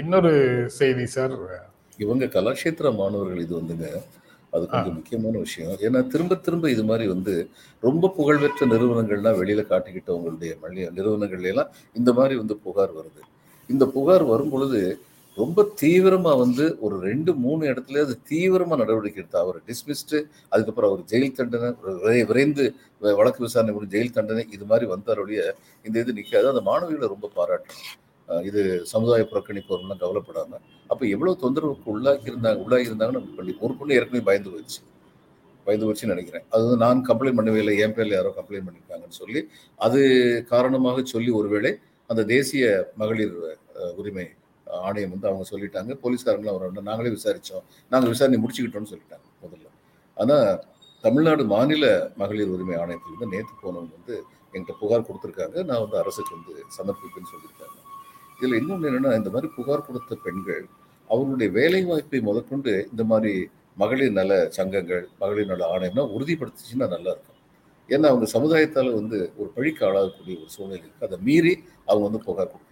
இன்னொரு 0.00 0.32
செய்தி 0.78 1.04
சார். 1.14 1.34
இவங்க 2.04 2.24
கலாட்சேத்திர 2.34 2.90
மாணவர்கள் 3.00 3.44
இது 3.44 3.54
வந்துங்க 3.60 3.86
அது 4.52 4.64
கொஞ்சம் 4.72 4.96
முக்கியமான 4.98 5.34
விஷயம். 5.46 5.74
ஏன்னா 5.86 6.00
திரும்ப 6.12 6.34
திரும்ப 6.46 6.66
இது 6.74 6.82
மாதிரி 6.90 7.04
வந்து 7.14 7.34
ரொம்ப 7.82 8.10
புகழ்பெற்ற 8.18 8.66
நிறுவனங்கள்லாம் 8.72 9.38
வெளியில 9.40 9.62
காட்டிக்கிட்டவங்களுடைய 9.70 10.52
மல்லிய 10.64 10.86
நிறுவனங்கள்ல 10.98 11.52
எல்லாம் 11.52 11.70
இந்த 12.00 12.10
மாதிரி 12.18 12.36
வந்து 12.42 12.56
புகார் 12.66 12.92
வருது. 12.98 13.22
இந்த 13.70 13.84
புகார் 13.96 14.24
வரும் 14.32 14.52
பொழுது 14.54 14.80
ரொம்ப 15.36 15.62
தீவிரமாக 15.74 16.36
வந்து 16.36 16.76
ஒரு 16.80 17.00
ரெண்டு 17.00 17.34
மூணு 17.34 17.66
இடத்துல 17.66 18.00
அது 18.00 18.14
தீவிரமாக 18.22 18.80
நடவடிக்கை 18.80 19.20
எடுத்தா 19.22 19.38
அவர் 19.38 19.58
டிஸ்மிஸ்டு 19.68 20.18
அதுக்கப்புறம் 20.48 20.90
அவர் 20.90 21.02
ஜெயில் 21.04 21.32
தண்டனை 21.32 21.68
விரை- 22.00 22.26
விரைந்து 22.26 22.64
வழக்கு 23.14 23.42
விசாரணை 23.42 23.72
கூட 23.72 23.86
ஜெயில் 23.86 24.12
தண்டனை 24.12 24.44
இது 24.50 24.64
மாதிரி 24.64 24.86
வந்தாருடைய 24.90 25.40
இந்த 25.84 25.96
இது 25.98 26.12
நிற்காது 26.12 26.48
அந்த 26.48 26.62
மாணவிகளை 26.62 27.08
ரொம்ப 27.08 27.30
பாராட்டும் 27.34 27.80
இது 28.44 28.60
சமுதாய 28.84 29.22
புறக்கணிப்பவர்கள்லாம் 29.24 30.00
கவலைப்படாமல் 30.00 30.60
கவலைப்படாம. 30.60 30.90
எவ்வளோ 30.90 31.32
எவ்வளவு 31.32 31.42
தொந்தரவுக்கு 31.42 31.88
உள்ளாக்கி 31.92 32.28
இருந்தாங்க 32.30 32.60
உள்ளாகி 32.64 32.88
இருந்தாங்கன்னு 32.90 33.36
பண்ணி 33.36 33.54
ஒரு 33.60 33.74
பொண்ணு 33.74 33.94
ஏற்கனவே 33.94 34.24
பயந்து 34.24 34.50
போயிடுச்சு. 34.50 34.80
பயந்து 35.66 35.86
போச்சுன்னு 35.86 36.06
நினைக்கிறேன். 36.06 36.44
அது 36.50 36.62
வந்து 36.64 36.76
நான் 36.76 37.06
கம்ப்ளைண்ட் 37.08 37.38
பண்ணவே 37.38 37.58
இல்லை 37.58 37.78
என் 37.78 37.94
பேரில் 37.94 38.12
யாரோ 38.12 38.34
கம்ப்ளைண்ட் 38.38 38.66
பண்ணியிருக்காங்கன்னு 38.68 39.18
சொல்லி 39.18 39.40
அது 39.80 40.00
காரணமாக 40.48 41.02
சொல்லி 41.06 41.30
ஒருவேளை 41.30 41.72
அந்த 42.10 42.22
தேசிய 42.26 42.64
மகளிர் 42.96 43.36
உரிமை 43.96 44.26
ஆணையம் 44.80 45.12
வந்து 45.14 45.28
அவங்க 45.30 45.44
சொல்லிட்டாங்க 45.52 45.94
போலீஸ்காரங்களும் 46.02 46.56
வர 46.56 46.82
நாங்களே 46.90 47.12
விசாரித்தோம் 47.16 47.64
நாங்கள் 47.92 48.12
விசாரணை 48.14 48.38
முடிச்சுக்கிட்டோம்னு 48.42 48.92
சொல்லிட்டாங்க 48.92 49.26
முதல்ல. 49.44 49.68
ஆனால் 50.16 50.48
தமிழ்நாடு 51.04 51.44
மாநில 51.54 51.84
மகளிர் 52.16 52.52
உரிமை 52.54 52.76
ஆணையத்தில் 52.82 53.14
வந்து 53.14 53.32
நேற்று 53.34 53.54
போனவங்க 53.62 53.94
வந்து 53.98 54.14
என்கிட்ட 54.54 54.74
புகார் 54.82 55.06
கொடுத்துருக்காங்க. 55.08 55.56
நான் 55.68 55.82
வந்து 55.84 55.98
அரசுக்கு 56.02 56.32
வந்து 56.38 56.54
சமர்ப்பிப்பேன்னு 56.76 57.32
சொல்லியிருக்காங்க. 57.32 57.78
இதில் 58.38 58.58
இன்னொன்று 58.60 58.88
என்னென்னா 58.90 59.10
இந்த 59.20 59.30
மாதிரி 59.30 59.48
புகார் 59.56 59.86
கொடுத்த 59.86 60.14
பெண்கள் 60.26 60.64
அவர்களுடைய 61.10 61.50
வேலை 61.58 61.80
வாய்ப்பை 61.84 62.20
முதற்கொண்டு 62.20 62.72
இந்த 62.92 63.04
மாதிரி 63.04 63.34
மகளிர் 63.78 64.16
நல 64.18 64.32
சங்கங்கள் 64.56 65.04
மகளிர் 65.20 65.50
நல 65.52 65.66
ஆணையம்னா 65.74 66.04
உறுதிப்படுத்துச்சுன்னா 66.16 66.86
நல்லா 66.86 67.10
இருக்கும் 67.14 67.38
ஏன்னா 67.88 68.08
அவங்க 68.08 68.26
சமுதாயத்தால் 68.34 68.90
வந்து 68.94 69.18
ஒரு 69.36 69.48
பழிக்கு 69.56 69.82
ஆளாகக்கூடிய 69.86 70.34
ஒரு 70.42 70.50
சூழ்நிலை 70.50 70.82
இருக்குது 70.82 71.06
அதை 71.08 71.18
மீறி 71.22 71.52
அவங்க 71.88 72.04
வந்து 72.08 72.20
புகார் 72.26 72.52
கொடுக்குறாங்க 72.52 72.71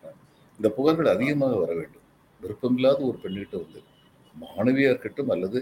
இந்த 0.60 0.68
புகார்கள் 0.76 1.14
அதிகமாக 1.14 1.56
வர 1.56 1.72
வேண்டும். 1.74 2.04
விருப்பமில்லாத 2.40 3.00
ஒரு 3.02 3.18
பெண்ணிட்ட 3.22 3.54
வந்து 3.62 3.80
மாணவியாக 4.34 4.92
இருக்கட்டும் 4.92 5.30
அல்லது 5.30 5.58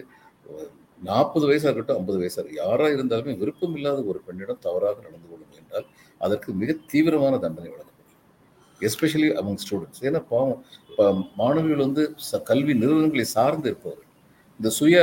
நாற்பது 1.03 1.45
வயசாக 1.49 1.69
இருக்கட்டும் 1.69 1.99
ஐம்பது 2.01 2.19
வயசாக 2.21 2.41
இருக்கட்டும் 2.43 2.95
இருந்தாலுமே 2.97 3.39
விருப்பம் 3.39 3.75
இல்லாத 3.77 4.03
ஒரு 4.03 4.21
பெண்ணிடம் 4.27 4.59
தவறாக 4.61 4.97
நடந்து 5.01 5.29
கொள்ளும் 5.31 5.55
என்றால் 5.61 5.87
அதற்கு 6.21 6.53
மிக 6.53 6.77
தீவிரமான 6.87 7.39
தண்டனை 7.39 7.71
வழங்கப்படும். 7.71 7.95
எஸ்பெஷலி 8.81 9.29
அமங் 9.41 9.61
ஸ்டூடெண்ட்ஸ் 9.65 10.03
ஏன்னா 10.09 10.21
பாவம் 10.29 10.59
இப்போ 10.91 11.05
மாணவிகள் 11.37 11.85
வந்து 11.87 12.03
ச- 12.29 12.43
கல்வி 12.43 12.75
நிறுவனங்களை 12.75 13.25
சார்ந்து 13.25 13.69
இருப்பவர்கள். 13.71 14.05
இந்த 14.61 14.69
சுய 14.79 14.97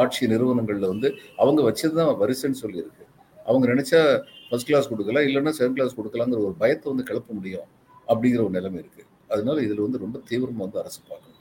ஆட்சி 0.00 0.26
நிறுவனங்களில் 0.26 0.90
வந்து 0.92 1.08
அவங்க 1.36 1.60
வச்சது 1.68 1.94
தான் 2.00 2.12
வரிசைன்னு 2.22 2.62
சொல்லியிருக்கு. 2.62 3.04
அவங்க 3.46 3.64
நினச்சா 3.72 4.00
ஃபர்ஸ்ட் 4.48 4.66
கிளாஸ் 4.66 4.88
கொடுக்கலாம் 4.88 5.26
இல்லைன்னா 5.28 5.52
செகண்ட் 5.58 5.76
கிளாஸ் 5.78 5.98
கொடுக்கலாங்கிற 6.00 6.40
ஒரு 6.48 6.54
பயத்தை 6.58 6.92
வந்து 6.92 7.08
கிளப்ப 7.10 7.30
முடியும் 7.38 7.68
அப்படிங்கிற 8.08 8.40
ஒரு 8.46 8.50
நிலைமை 8.50 8.78
இருக்குது 8.82 9.04
அதனால 9.28 9.60
இதுல 9.60 9.80
வந்து 9.80 9.98
ரொம்ப 9.98 10.18
தீவிரமா 10.30 10.56
வந்து 10.56 10.78
அரசு 10.78 11.00
பார்க்கணும். 11.08 11.34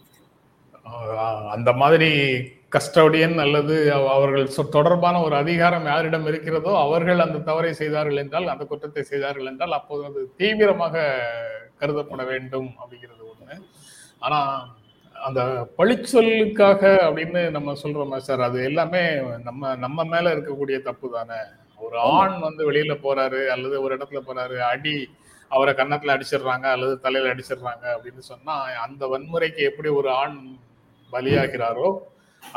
அந்த 1.50 1.74
மாதிரி 1.74 2.42
கஸ்டோடியன் 2.70 3.38
அல்லது 3.38 3.94
அவ- 3.94 4.13
அவர்கள் 4.13 4.50
தொடர்பான 4.70 5.22
ஒரு 5.22 5.36
அதிகாரம் 5.36 5.86
யாரிடம் 5.86 6.25
இருக்கிறதோ 6.25 6.80
அவர்கள் 6.80 7.20
அந்த 7.20 7.39
தவறை 7.39 7.74
செய்தார்கள் 7.74 8.15
என்றால் 8.15 8.48
அந்த 8.48 8.65
குற்றத்தை 8.65 9.04
செய்தார்கள் 9.04 9.46
என்றால் 9.46 9.72
அப்போது 9.72 10.06
அது 10.06 10.32
தீவிரமாக 10.38 11.24
கருதப்பட 11.80 12.25
வேண்டும் 12.25 12.65
அப்படிங்கிறது 12.65 13.24
ஒண்ணு. 13.24 13.62
ஆனா 14.20 14.70
அந்த 15.13 15.70
பழிச்சொல்லுக்காக 15.77 16.82
அப்படின்னு 16.82 17.50
நம்ம 17.50 17.74
சொல்றோமே 17.84 18.18
சார் 18.18 18.42
அது 18.42 18.63
எல்லாமே 18.63 19.22
நம்ம 19.44 19.75
நம்ம 19.75 20.04
மேல 20.04 20.36
இருக்கக்கூடிய 20.36 20.82
தப்பு 20.82 21.10
தானே. 21.12 21.39
ஒரு 21.77 21.98
ஆண் 22.00 22.39
வந்து 22.39 22.72
வெளியில 22.72 22.98
போறாரு 23.04 23.48
அல்லது 23.48 23.82
ஒரு 23.82 23.98
இடத்துல 23.98 24.22
போறாரு 24.27 24.58
அடி 24.58 25.10
அவரை 25.52 25.74
கன்னத்துல 25.80 26.16
அடிச்சிடுறாங்க 26.16 26.68
அல்லது 26.75 26.94
தலையில 27.06 27.34
அடிச்சிடுறாங்க 27.34 27.86
அப்படின்னு 27.96 28.24
சொன்னா 28.32 28.56
அந்த 28.86 29.06
வன்முறைக்கு 29.14 29.62
எப்படி 29.70 29.90
ஒரு 30.00 30.10
ஆண் 30.22 30.38
பலியாகிறாரோ 31.14 31.90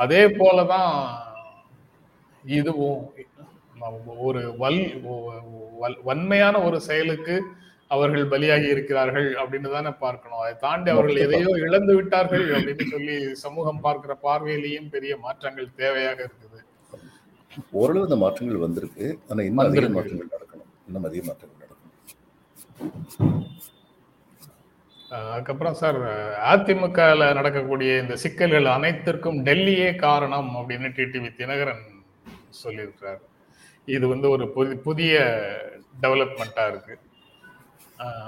அதே 0.04 0.23
போலதான் 0.40 0.92
இதுவும் 2.45 3.02
ஒரு 4.26 4.40
வல் 4.62 4.80
வன்மையான 6.09 6.54
ஒரு 6.68 6.78
செயலுக்கு 6.88 7.35
அவர்கள் 7.95 8.25
பலியாகி 8.33 8.66
இருக்கிறார்கள் 8.73 9.28
அப்படின்னு 9.40 9.68
தானே 9.75 9.90
பார்க்கணும். 10.02 10.40
அதை 10.45 10.54
தாண்டி 10.64 10.88
அவர்கள் 10.95 11.23
எதையோ 11.26 11.52
இழந்து 11.66 11.92
விட்டார்கள் 11.99 12.47
அப்படின்னு 12.57 12.87
சொல்லி 12.95 13.16
சமூகம் 13.45 13.80
பார்க்கிற 13.87 14.14
பார்வையிலேயும் 14.25 14.90
பெரிய 14.95 15.12
மாற்றங்கள் 15.26 15.68
தேவையாக 15.83 16.18
இருக்குது. 16.26 16.59
ஓரளவு 17.80 18.07
இந்த 18.09 18.18
மாற்றங்கள் 18.25 18.64
வந்திருக்கு. 18.66 19.07
ஆனா 19.30 19.40
இன்னும் 19.49 19.64
அதிக. 19.66 19.87
மாற்றங்கள் 19.97 20.33
நடக்கணும். 20.35 20.68
இன்னும் 20.88 21.09
அதிக 21.11 21.23
மாற்றங்கள் 21.28 21.58
அதுக்கப்புறம் 25.11 25.75
சார் 25.75 26.00
அதிமுகவில் 26.38 27.32
நடக்கக்கூடிய 27.32 28.00
இந்த 28.00 28.16
சிக்கல்கள் 28.16 28.64
அனைத்திற்கும் 28.64 29.44
டெல்லியே 29.44 29.97
காரணம் 29.97 30.56
அப்படின்னு 30.56 30.88
டிடிவி 30.88 31.35
தினகரன் 31.37 32.04
சொல்லியிருக்கிறார். 32.64 33.20
இது 33.85 34.08
வந்து 34.08 34.30
ஒரு 34.30 34.49
புதி 34.50 34.75
புதிய 34.75 35.20
டெவலப்மெண்ட்டாக 36.02 36.68
இருக்கு. 36.68 36.99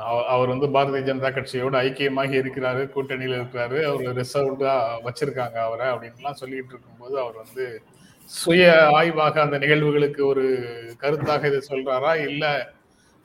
அவ- 0.01 0.27
அவர் 0.27 0.49
வந்து 0.49 0.67
பாரதிய 0.67 1.03
ஜனதா 1.03 1.31
கட்சியோட 1.33 1.81
ஐக்கியமாகி 1.81 2.37
இருக்கிறாரு 2.37 2.89
கூட்டணியில் 2.89 3.41
இருக்கிறாரு 3.41 3.83
அவர் 3.83 4.17
ரிசர்வ்டாக 4.17 5.09
வச்சிருக்காங்க 5.09 5.53
அவரை 5.53 5.87
அப்படின்லாம் 5.87 6.33
சொல்லிட்டு 6.33 6.69
இருக்கும்போது 6.69 7.19
அவர் 7.19 7.35
வந்து 7.35 7.83
சுய 8.25 8.89
ஆய்வாக 8.93 9.41
அந்த 9.41 9.59
நிகழ்வுகளுக்கு 9.59 10.25
ஒரு 10.25 10.43
கருத்தாக 11.01 11.45
இதை 11.45 11.63
சொல்றாரா? 11.69 12.29
இல்லை 12.29 12.51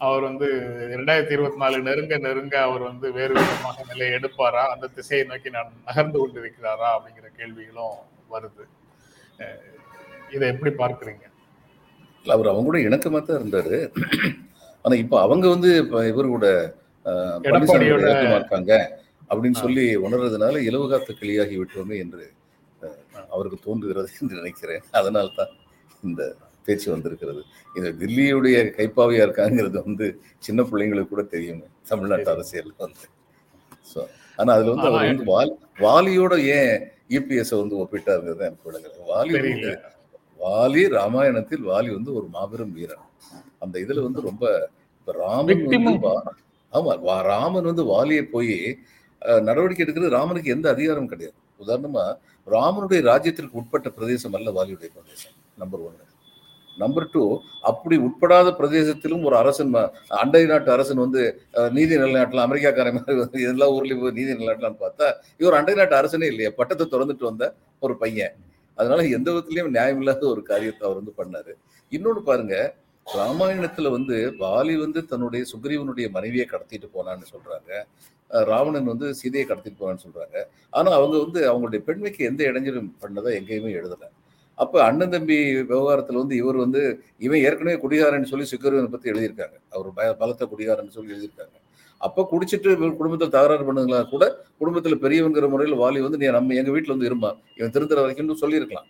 அவர் 0.02 0.24
வந்து 0.24 0.48
ரெண்டாயிரத்தி 0.92 1.32
இருபத்தி 1.32 1.58
நாலு 1.58 1.78
நெருங்க 1.82 2.16
நெருங்க 2.18 2.56
அவர் 2.62 2.82
வந்து 2.82 3.08
வேறு 3.12 3.34
விதமாக 3.34 3.84
நிலை 3.90 4.08
எடுப்பாரா? 4.10 4.64
அந்த 4.74 4.90
திசையை 4.96 5.26
நோக்கி 5.26 5.50
நான் 5.50 5.72
நகர்ந்து 5.86 6.18
கொண்டிருக்கிறாரா? 6.20 6.90
அப்படிங்கிற 6.96 7.28
கேள்விகளும் 7.38 7.96
வருது. 8.32 8.64
இதை 10.32 10.46
எப்படி 10.48 10.72
பார்க்கறீங்க? 10.76 11.24
இல்ல 12.26 12.34
அவர் 12.34 12.48
அவங்க 12.48 12.68
கூட 12.68 12.80
இணக்கமா 12.80 13.20
தான் 13.22 13.40
இருந்தாரு. 13.40 13.80
ஆனா 14.86 14.96
இப்ப 14.96 15.20
அவங்க 15.22 15.46
வந்து 15.50 15.70
இப்ப 15.78 16.06
இவர் 16.08 16.34
கூட 16.34 16.48
அஹ், 17.06 17.36
பழனிசாமி 17.42 17.66
கூட 17.66 17.74
எடப்பாடியோட- 17.88 18.06
இணக்கமா 18.06 18.38
இருக்காங்க 18.38 18.72
அப்படின்னு 19.30 19.58
சொல்லி 19.60 19.84
உணர்றதுனால 20.04 20.62
இலவகாத்த 20.66 21.14
கிளியாகி 21.16 21.56
விட்டோமே 21.58 21.98
என்று 22.00 22.24
அவருக்கு 23.32 23.58
தோன்றுகிறது 23.60 24.10
என்று 24.16 24.36
நினைக்கிறேன். 24.36 24.84
அதனால 24.92 25.28
தான் 25.36 25.52
இந்த 26.04 26.22
பேச்சு 26.68 26.88
வந்திருக்கிறது. 26.94 27.42
இந்த 27.76 27.90
தில்லியுடைய 28.02 28.58
கைப்பாவையா 28.78 29.24
இருக்காங்கிறது 29.28 29.78
வந்து 29.88 30.08
சின்ன 30.48 30.62
பிள்ளைங்களுக்கு 30.70 31.14
கூட 31.14 31.24
தெரியும் 31.36 31.62
தமிழ்நாட்டு 31.90 32.30
அரசியல் 32.36 32.72
வந்து. 32.84 33.06
ஸோ 33.92 34.00
ஆனா 34.40 34.52
அதுல 34.58 34.74
வந்து 34.74 34.90
அவர் 34.90 35.10
வந்து 35.12 35.28
வாலி 35.34 35.54
வாலியோட 35.86 36.36
ஏன் 36.58 36.76
இபிஎஸ் 37.18 37.54
வந்து 37.62 37.76
ஒப்பிட்டாருங்கிறது 37.84 38.40
தான் 38.40 38.50
எனக்கு 38.52 38.70
விளங்குறது 38.70 39.10
வாலி 39.12 39.36
வாலி 40.40 40.82
ராமாயணத்தில் 40.98 41.64
வாலி 41.72 41.90
வந்து 41.98 42.12
ஒரு 42.20 42.28
மாபெரும் 42.36 42.74
வீரன் 42.78 43.06
அந்த 43.64 43.76
இதுல 43.84 44.04
வந்து 44.08 44.22
ரொம்ப 44.30 44.46
ராமன் 45.08 45.64
ஆமா 46.74 46.94
ராமன் 47.30 47.70
வந்து 47.72 47.84
வாலியை 47.94 48.24
போய் 48.36 48.56
நடவடிக்கை 49.42 49.84
எடுக்கிறது 49.84 50.16
ராமனுக்கு 50.18 50.54
எந்த 50.56 50.68
அதிகாரமும் 50.74 51.12
கிடையாது. 51.12 51.36
உதாரணமா 51.60 52.04
ராமனுடைய 52.48 53.02
ராஜ்யத்திற்கு 53.04 53.60
உட்பட்ட 53.62 53.90
பிரதேசம் 53.90 54.36
அல்ல 54.38 54.52
வாலியுடைய 54.58 54.90
பிரதேசம் 54.96 55.36
நம்பர் 55.58 55.84
ஒன் 55.86 55.96
நம்பர் 56.78 57.10
டூ 57.10 57.24
அப்படி 57.62 57.98
உட்படாத 57.98 58.52
பிரதேசத்திலும் 58.52 59.24
ஒரு 59.24 59.38
அரசன் 59.38 59.74
ம- 59.74 59.90
அண்டை 60.08 60.46
நாட்டு 60.46 60.72
அரசன் 60.72 60.98
வந்து 60.98 61.22
நீதி 61.72 61.96
நிலைநாட்டலாம் 61.96 62.48
அமெரிக்காக்காரன் 62.48 62.94
மாதிரி 62.94 63.20
வந்து 63.20 63.42
எல்லா 63.42 63.72
ஊர்லயும் 63.72 64.02
போய் 64.02 64.12
நீதி 64.12 64.34
நிலைநாட்டலாம்னு 64.34 64.82
பார்த்தா 64.82 65.08
இவர் 65.38 65.54
அண்டை 65.54 65.74
நாட்டு 65.74 65.96
அரசனே 65.96 66.28
இல்லையா 66.28 66.52
பட்டத்தை 66.56 66.88
திறந்துட்டு 66.92 67.24
வந்த 67.24 67.48
ஒரு 67.80 67.98
பையன். 67.98 68.36
அதனால 68.78 69.04
எந்த 69.08 69.32
விதத்திலயும் 69.32 69.70
நியாயம் 69.70 69.98
இல்லாத 69.98 70.28
ஒரு 70.28 70.44
காரியத்தை 70.44 70.90
அவர் 70.90 71.02
வந்து 71.02 71.14
பண்ணாரு. 71.18 71.54
இன்னொன்று 71.92 72.24
பாருங்க 72.24 72.56
ராமாயணத்துல 73.06 73.92
வந்து 73.92 74.36
பாலி 74.38 74.78
வந்து 74.78 75.06
தன்னுடைய 75.06 75.46
சுக்ரீவனுடைய 75.52 76.10
மனைவியை 76.10 76.48
கடத்திட்டு 76.52 76.88
போனான்னு 76.94 77.26
சொல்றாங்க. 77.34 77.72
ராவணன் 78.46 78.84
வந்து 78.84 79.16
சீதையை 79.16 79.50
கடத்திட்டு 79.50 79.82
போனான்னு 79.82 80.06
சொல்றாங்க. 80.08 80.38
ஆனா 80.70 80.92
அவங்க 80.92 81.18
வந்து 81.18 81.42
அவங்களுடைய 81.52 81.78
பெண்மைக்கு 81.80 82.26
எந்த 82.26 82.44
இடைஞ்சலும் 82.44 82.92
பண்ணதா 83.02 83.32
எங்கேயுமே 83.40 83.72
எழுதலை. 83.80 84.08
அப்போ 84.56 84.84
அண்ணன் 84.84 85.10
தம்பி 85.10 85.54
விவகாரத்தில் 85.54 86.16
வந்து 86.16 86.36
இவர் 86.36 86.56
வந்து 86.56 87.04
இவன் 87.18 87.40
ஏற்கனவே 87.40 87.88
குடிகாரன்னு 87.88 88.44
சொல்லி 88.44 88.48
சுக்ரீவனை 88.58 88.88
பற்றி 88.88 89.12
எழுதியிருக்காங்க. 89.12 89.60
அவர் 89.70 89.94
ப- 89.94 90.14
பலத்த 90.14 90.46
குடிகாரன்னு 90.46 90.90
சொல்லி 90.90 91.14
எழுதியிருக்காங்க. 91.14 91.64
அப்போ 91.98 92.28
குடிச்சிட்டு 92.32 92.96
குடும்பத்தில் 92.96 93.30
தகராறு 93.30 93.74
பண்ணுங்களா 93.74 94.10
கூட 94.10 94.46
குடும்பத்தில் 94.58 95.02
பெரியவங்கிற 95.02 95.50
முறையில் 95.50 95.78
வாலி 95.78 96.02
வந்து 96.02 96.18
நீ 96.18 96.26
நம்ம 96.26 96.54
எங்கள் 96.54 96.72
வீட்டில் 96.72 96.98
வந்து 96.98 97.16
இருமா 97.16 97.40
இவன் 97.58 97.72
திருந்துற 97.72 98.02
வரைக்கும்னு 98.02 98.34
சொல்லியிருக்கலாம். 98.34 98.86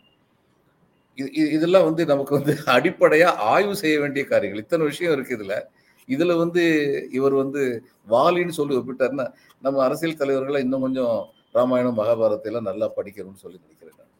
இது 1.15 1.31
இது- 1.31 1.51
இதெல்லாம் 1.51 1.83
வந்து 1.83 2.05
நமக்கு 2.05 2.35
வந்து 2.35 2.57
அடிப்படையாக 2.65 3.37
ஆய்வு 3.37 3.75
செய்ய 3.75 3.99
வேண்டிய 3.99 4.25
காரியங்கள். 4.25 4.63
இத்தனை 4.63 4.85
விஷயம் 4.85 5.13
இருக்குது 5.13 5.31
இதில். 5.31 5.65
இதில் 6.07 6.35
வந்து 6.35 7.07
இவர் 7.11 7.33
வந்து 7.33 7.83
வாலின்னு 8.09 8.49
சொல்லி 8.49 8.75
ஒப்பிட்டாருன்னா 8.75 9.33
நம்ம 9.61 9.83
அரசியல் 9.83 10.17
தலைவர்களை 10.17 10.61
இன்னும் 10.61 10.81
கொஞ்சம் 10.81 11.25
ராமாயணம் 11.51 11.97
மகாபாரத்தையெல்லாம் 11.97 12.61
நல்லா 12.61 12.91
படிக்கணும்னு 12.95 13.33
சொல்லி 13.33 13.59
நினைக்கிறேன் 13.61 13.93
நான். 13.97 14.13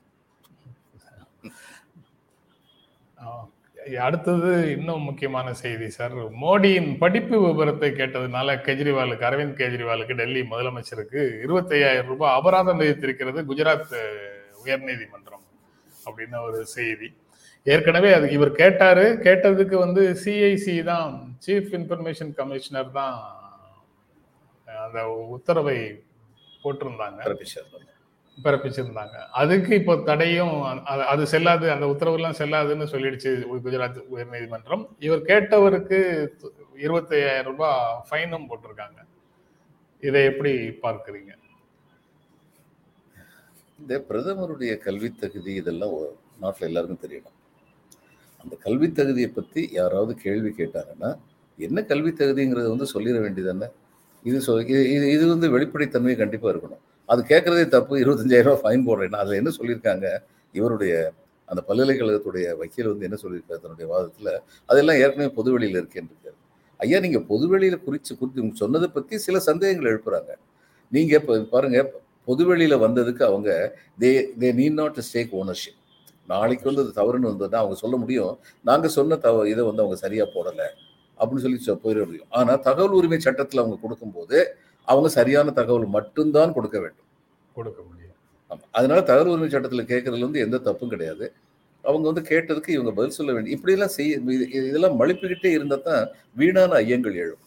ஆஹ் 3.15 3.15
அடுத்தது 4.02 4.52
இன்னும் 4.78 5.04
முக்கியமான 5.08 5.48
செய்தி 5.54 5.88
சார். 5.90 6.14
மோடியின் 6.44 6.90
படிப்பு 6.98 7.38
விவரத்தை 7.42 7.90
கேட்டதுனால 7.92 8.56
கெஜ்ரிவாலுக்கு 8.68 9.28
அரவிந்த் 9.30 9.60
கெஜ்ரிவாலுக்கு 9.62 10.16
டெல்லி 10.22 10.42
முதலமைச்சருக்கு 10.54 11.22
இருபத்தையாயிரம் 11.44 12.10
ரூபாய் 12.14 12.36
அபராதம் 12.38 12.80
விதித்திருக்கிறது 12.80 13.42
குஜராத் 13.52 13.94
உயர்நீதிமன்றம் 14.64 15.46
அப்படின்னு 16.06 16.40
ஒரு 16.48 16.60
செய்தி. 16.66 17.10
ஏற்கனவே 17.74 18.10
அது 18.14 18.26
இவர் 18.38 18.52
கேட்டாரு. 18.62 19.06
கேட்டதுக்கு 19.28 19.76
வந்து 19.86 20.02
சிஐசி 20.24 20.76
தான் 20.84 21.38
சீஃப் 21.46 21.72
இன்ஃபர்மேஷன் 21.78 22.34
கமிஷனர் 22.40 22.92
தான் 23.00 23.16
அந்த 24.86 25.00
உத்தரவை 25.38 25.80
போட்டிருந்தாங்க. 26.64 27.20
பிறப்பிச்சிருந்தாங்க. 28.44 29.18
அதுக்கு 29.42 29.72
இப்போ 29.80 29.94
தடையும் 30.10 30.56
அது 31.14 31.24
செல்லாது 31.34 31.66
அந்த 31.74 31.86
உத்தரவுலாம் 31.92 32.38
செல்லாதுன்னு 32.40 32.88
சொல்லிடுச்சு 32.94 33.32
குஜராத் 33.66 34.00
உயர்நீதிமன்றம். 34.14 34.84
இவர் 35.08 35.22
கேட்டவருக்கு 35.30 36.00
இருபத்தி 36.86 37.16
ஐயாயிரம் 37.20 37.52
ரூபாய் 37.52 37.80
ஃபைனும் 38.10 38.48
போட்டிருக்காங்க. 38.50 39.00
இதை 40.08 40.22
எப்படி 40.32 40.54
பார்க்குறீங்க? 40.86 41.32
இந்த 43.82 43.94
பிரதமருடைய 44.10 44.74
கல்வி 44.88 45.10
தகுதி 45.24 45.54
இதெல்லாம் 45.62 45.96
நாட்டில் 46.44 46.68
எல்லாருக்கும் 46.70 47.04
தெரியணும். 47.06 47.38
அந்த 48.42 48.56
கல்வி 48.66 48.88
தகுதியை 49.00 49.30
பற்றி 49.38 49.62
யாராவது 49.80 50.14
கேள்வி 50.26 50.52
கேட்டாங்கன்னா 50.60 51.12
என்ன 51.60 51.82
கல்வி 51.92 52.12
தகுதிங்கிறத 52.20 52.70
வந்து 52.74 52.88
சொல்லிட 52.96 53.18
வேண்டியதானே 53.26 53.68
இது 54.30 54.38
சொ 54.48 54.54
இது 54.74 54.84
இது 55.16 55.26
வந்து 55.34 55.48
வெளிப்படைத்தன்மை 55.56 56.16
கண்டிப்பாக 56.22 56.54
இருக்கணும். 56.54 56.84
அது 57.10 57.22
கேட்குறதே 57.32 57.66
தப்பு. 57.76 57.94
இருபத்தஞ்சாயிரம் 58.04 58.50
ரூபா 58.50 58.62
ஃபைன் 58.64 58.86
போடுறேன்னா 58.88 59.20
அதில் 59.24 59.40
என்ன 59.42 59.52
சொல்லியிருக்காங்க? 59.58 60.08
இவருடைய 60.60 60.94
அந்த 61.50 61.62
பல்கலைக்கழகத்துடைய 61.68 62.46
வக்கீல் 62.62 62.90
வந்து 62.92 63.08
என்ன 63.08 63.18
சொல்லியிருக்காரு? 63.24 63.62
தன்னுடைய 63.66 63.88
வாதத்தில் 63.94 64.32
அதெல்லாம் 64.70 65.00
ஏற்கனவே 65.04 65.32
பொதுவெளியில் 65.40 65.80
இருக்கேன்னு 65.82 66.34
ஐயா 66.80 66.98
நீங்கள் 67.06 67.26
பொதுவெளியில் 67.32 67.84
குறித்து 67.84 68.12
குறித்து 68.18 68.50
சொன்னதை 68.62 68.88
பற்றி 68.96 69.16
சில 69.26 69.40
சந்தேகங்கள் 69.50 69.90
எழுப்புறாங்க. 69.92 70.32
நீங்கள் 70.92 71.20
இப்போ 71.20 71.36
பாருங்கள் 71.54 71.92
பொதுவெளியில் 72.30 72.76
வந்ததுக்கு 72.86 73.24
அவங்க 73.30 73.50
they 74.02 74.10
they 74.42 74.50
need 74.60 74.78
not 74.80 75.00
stake 75.08 75.34
ownership 75.42 75.80
நாளைக்கு 76.32 76.66
வந்து 76.70 76.84
அது 76.84 76.92
தவறுன்னு 77.00 77.30
வந்ததுன்னா 77.32 77.60
அவங்க 77.64 77.76
சொல்ல 77.84 77.96
முடியும். 78.04 78.34
நாங்கள் 78.70 78.94
சொன்ன 78.98 79.18
தவ 79.26 79.44
இதை 79.54 79.64
வந்து 79.70 79.84
அவங்க 79.84 79.98
சரியாக 80.06 80.28
போடலை. 80.36 80.68
அப்படின்னு 81.20 81.44
சொல்லி 81.46 81.60
போயிட 81.84 82.00
முடியும். 82.08 82.30
ஆனால் 82.30 82.62
தகவல் 82.68 82.98
உரிமை 83.00 83.20
சட்டத்தில் 83.20 83.62
அவங்க 83.64 83.78
கொடுக்கும்போது 83.82 84.38
அவங்க 84.92 85.10
சரியான 85.18 85.54
தகவல் 85.60 85.94
மட்டும்தான் 85.98 86.56
கொடுக்க 86.58 86.78
வேண்டும். 86.84 87.08
கொடுக்க 87.58 87.80
முடியும் 87.90 88.18
ஆமாம் 88.52 88.72
அதனால 88.78 89.00
தகவல் 89.10 89.32
உரிமை 89.34 89.50
சட்டத்தில் 89.54 89.90
கேட்கறதுல 89.92 90.28
வந்து 90.28 90.44
எந்த 90.46 90.58
தப்பும் 90.68 90.94
கிடையாது. 90.94 91.26
அவங்க 91.84 92.06
வந்து 92.10 92.24
கேட்டதுக்கு 92.30 92.76
இவங்க 92.76 92.92
பதில் 92.98 93.18
சொல்ல 93.18 93.34
வேண்டிய 93.34 93.56
இப்படியெல்லாம் 93.56 93.96
செய்ய 93.96 94.20
இதெல்லாம் 94.60 95.00
மழுப்பிக்கிட்டே 95.02 95.52
இருந்தால் 95.58 95.88
தான் 95.90 96.06
வீணான 96.40 96.78
ஐயங்கள் 96.84 97.20
எழும். 97.24 97.42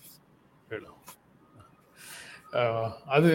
அது 3.16 3.32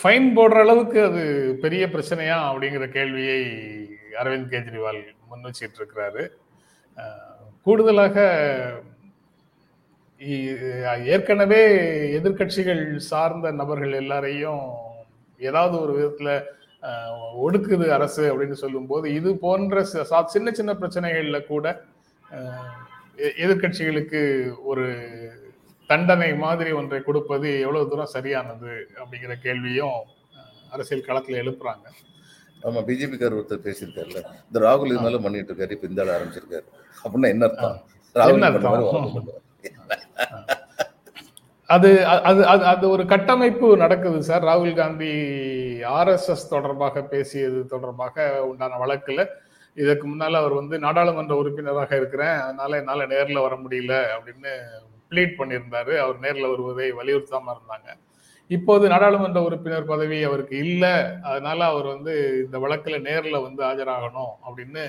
ஃபைன் 0.00 0.28
போடுற 0.36 0.58
அளவுக்கு 0.64 0.98
அது 1.08 1.22
பெரிய 1.64 1.82
பிரச்சனையா 1.94 2.36
அப்படிங்கிற 2.50 2.84
கேள்வியை 2.94 3.40
அரவிந்த் 4.20 4.52
கெஜ்ரிவால் 4.52 5.00
முன் 5.30 5.46
வச்சிட்டு 5.46 5.78
இருக்கிறாரு. 5.80 6.22
கூடுதலாக 7.66 8.16
ஏற்கனவே 11.14 11.60
எதிர்கட்சிகள் 12.18 12.82
சார்ந்த 13.10 13.50
நபர்கள் 13.50 13.92
எல்லாரையும் 13.92 14.64
ஏதாவது 15.40 15.76
ஒரு 15.80 15.92
விதத்துல 15.98 16.30
ஒடுக்குது 17.44 17.86
அரசு 17.96 18.24
அப்படின்னு 18.30 18.56
சொல்லும்போது 18.62 19.06
இது 19.14 19.30
போன்ற 19.44 19.84
சின்ன 20.34 20.50
சின்ன 20.58 20.72
பிரச்சனைகள்ல 20.80 21.38
கூட 21.46 21.66
எதிர்கட்சிகளுக்கு 23.44 24.20
ஒரு 24.70 24.86
தண்டனை 25.90 26.30
மாதிரி 26.44 26.70
ஒன்றை 26.72 27.00
கொடுப்பது 27.02 27.48
எவ்வளவு 27.64 27.88
தூரம் 27.90 28.14
சரியானது 28.16 28.72
அப்படிங்கிற 29.00 29.34
கேள்வியும் 29.46 29.98
அரசியல் 30.74 31.06
களத்துல 31.08 31.40
எழுப்புறாங்க. 31.42 31.86
ஆமா 32.66 32.80
பிஜேபிக்கார் 32.88 33.36
ஒருத்தர் 33.38 33.66
பேசியிருக்காருல்ல. 33.66 34.20
இந்த 34.48 34.58
ராகுல் 34.66 34.92
இது 34.92 35.04
மேல 35.06 35.18
பண்ணிட்டு 35.24 35.52
இருக்காரு 35.52 35.76
இப்ப 35.76 35.88
இந்த 35.88 36.02
ஆரம்பிச்சிருக்காரு. 36.16 36.66
அப்படின்னா 37.04 37.30
என்ன 37.34 37.46
அர்த்தம்? 37.48 37.78
ராகுல் 38.16 38.44
அது 41.70 41.88
அது 42.28 42.42
அது 42.50 42.62
அது 42.72 42.84
ஒரு 42.94 43.04
கட்டமைப்பு 43.12 43.68
நடக்குது 43.82 44.18
சார். 44.28 44.44
ராகுல் 44.50 44.74
காந்தி 44.74 45.10
ஆர்எஸ்எஸ் 45.98 46.44
தொடர்பாக 46.52 47.02
பேசியது 47.12 47.58
தொடர்பாக 47.72 48.26
உண்டான 48.50 48.78
வழக்கில். 48.82 49.22
இதற்கு 49.76 50.04
முன்னால் 50.10 50.40
அவர் 50.40 50.54
வந்து 50.60 50.76
நாடாளுமன்ற 50.86 51.34
உறுப்பினராக 51.42 51.90
இருக்கிறேன் 52.00 52.36
அதனால 52.44 52.78
என்னால் 52.80 53.10
நேரில் 53.12 53.44
வர 53.46 53.54
முடியல 53.64 53.94
அப்படின்னு 54.16 54.52
ப்ளீட் 55.12 55.38
பண்ணியிருந்தாரு. 55.40 55.92
அவர் 56.04 56.22
நேரில் 56.26 56.50
வருவதை 56.52 56.88
வலியுறுத்தாமல் 57.00 57.54
இருந்தாங்க. 57.56 57.88
இப்போது 58.50 58.84
நாடாளுமன்ற 58.94 59.40
உறுப்பினர் 59.48 59.90
பதவி 59.92 60.18
அவருக்கு 60.28 60.56
இல்லை 60.66 60.94
அதனால 61.30 61.60
அவர் 61.72 61.88
வந்து 61.94 62.14
இந்த 62.44 62.56
வழக்கில் 62.64 63.04
நேரில் 63.08 63.44
வந்து 63.46 63.62
ஆஜராகணும் 63.70 64.32
அப்படின்னு 64.46 64.84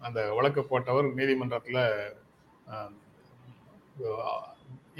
அந்த 0.00 0.20
வழக்கு 0.38 0.62
போட்டவர் 0.72 1.08
நீதிமன்றத்தில் 1.20 1.82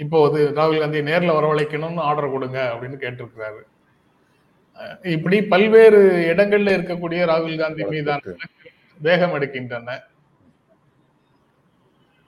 இப்போது 0.03 0.39
ராகுல் 0.57 0.83
காந்தி 0.83 0.99
நேர்ல 1.09 1.31
வரவழைக்கணும்னு 1.37 2.05
ஆர்டர் 2.09 2.33
கொடுங்க 2.35 2.59
அப்படின்னு 2.73 2.97
கேட்டிருக்கிறாரு. 3.03 3.61
இப்படி 5.15 5.37
பல்வேறு 5.53 5.99
இடங்கள்ல 6.31 6.77
இருக்கக்கூடிய 6.77 7.21
ராகுல் 7.31 7.61
காந்தி 7.63 7.83
மீதான 7.91 8.33
வேகம் 9.01 9.35
எடுக்கின்றன. 9.39 9.97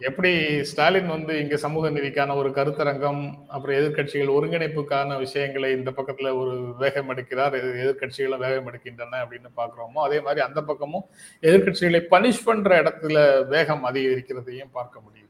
எப்படி 0.01 0.31
ஸ்டாலின் 0.69 1.11
வந்து 1.13 1.33
இங்க 1.41 1.57
சமூக 1.57 1.89
நீதிக்கான 1.89 2.35
ஒரு 2.35 2.49
கருத்தரங்கம் 2.49 3.21
அப்புறம் 3.47 3.77
எதிர்கட்சிகள் 3.79 4.33
ஒருங்கிணைப்புக்கான 4.37 5.17
விஷயங்களை 5.17 5.69
இந்த 5.71 5.91
பக்கத்துல 5.97 6.31
ஒரு 6.39 6.55
வேகம் 6.81 7.11
எடுக்கிறார் 7.13 7.55
எதிர்கட்சிகளும் 7.83 8.43
வேகம் 8.45 8.67
எடுக்கின்றன 8.71 9.21
அப்படின்னு 9.23 9.51
பாக்குறோமோ 9.61 10.01
அதே 10.07 10.19
மாதிரி 10.19 10.41
அந்த 10.47 10.61
பக்கமும் 10.61 11.05
எதிர்கட்சிகளை 11.43 12.01
பனிஷ் 12.13 12.45
பண்ற 12.45 12.81
இடத்துல 12.81 13.47
வேகம் 13.47 13.85
அதிகரிக்கிறதையும் 13.91 14.75
பார்க்க 14.79 15.05
முடியுது. 15.05 15.22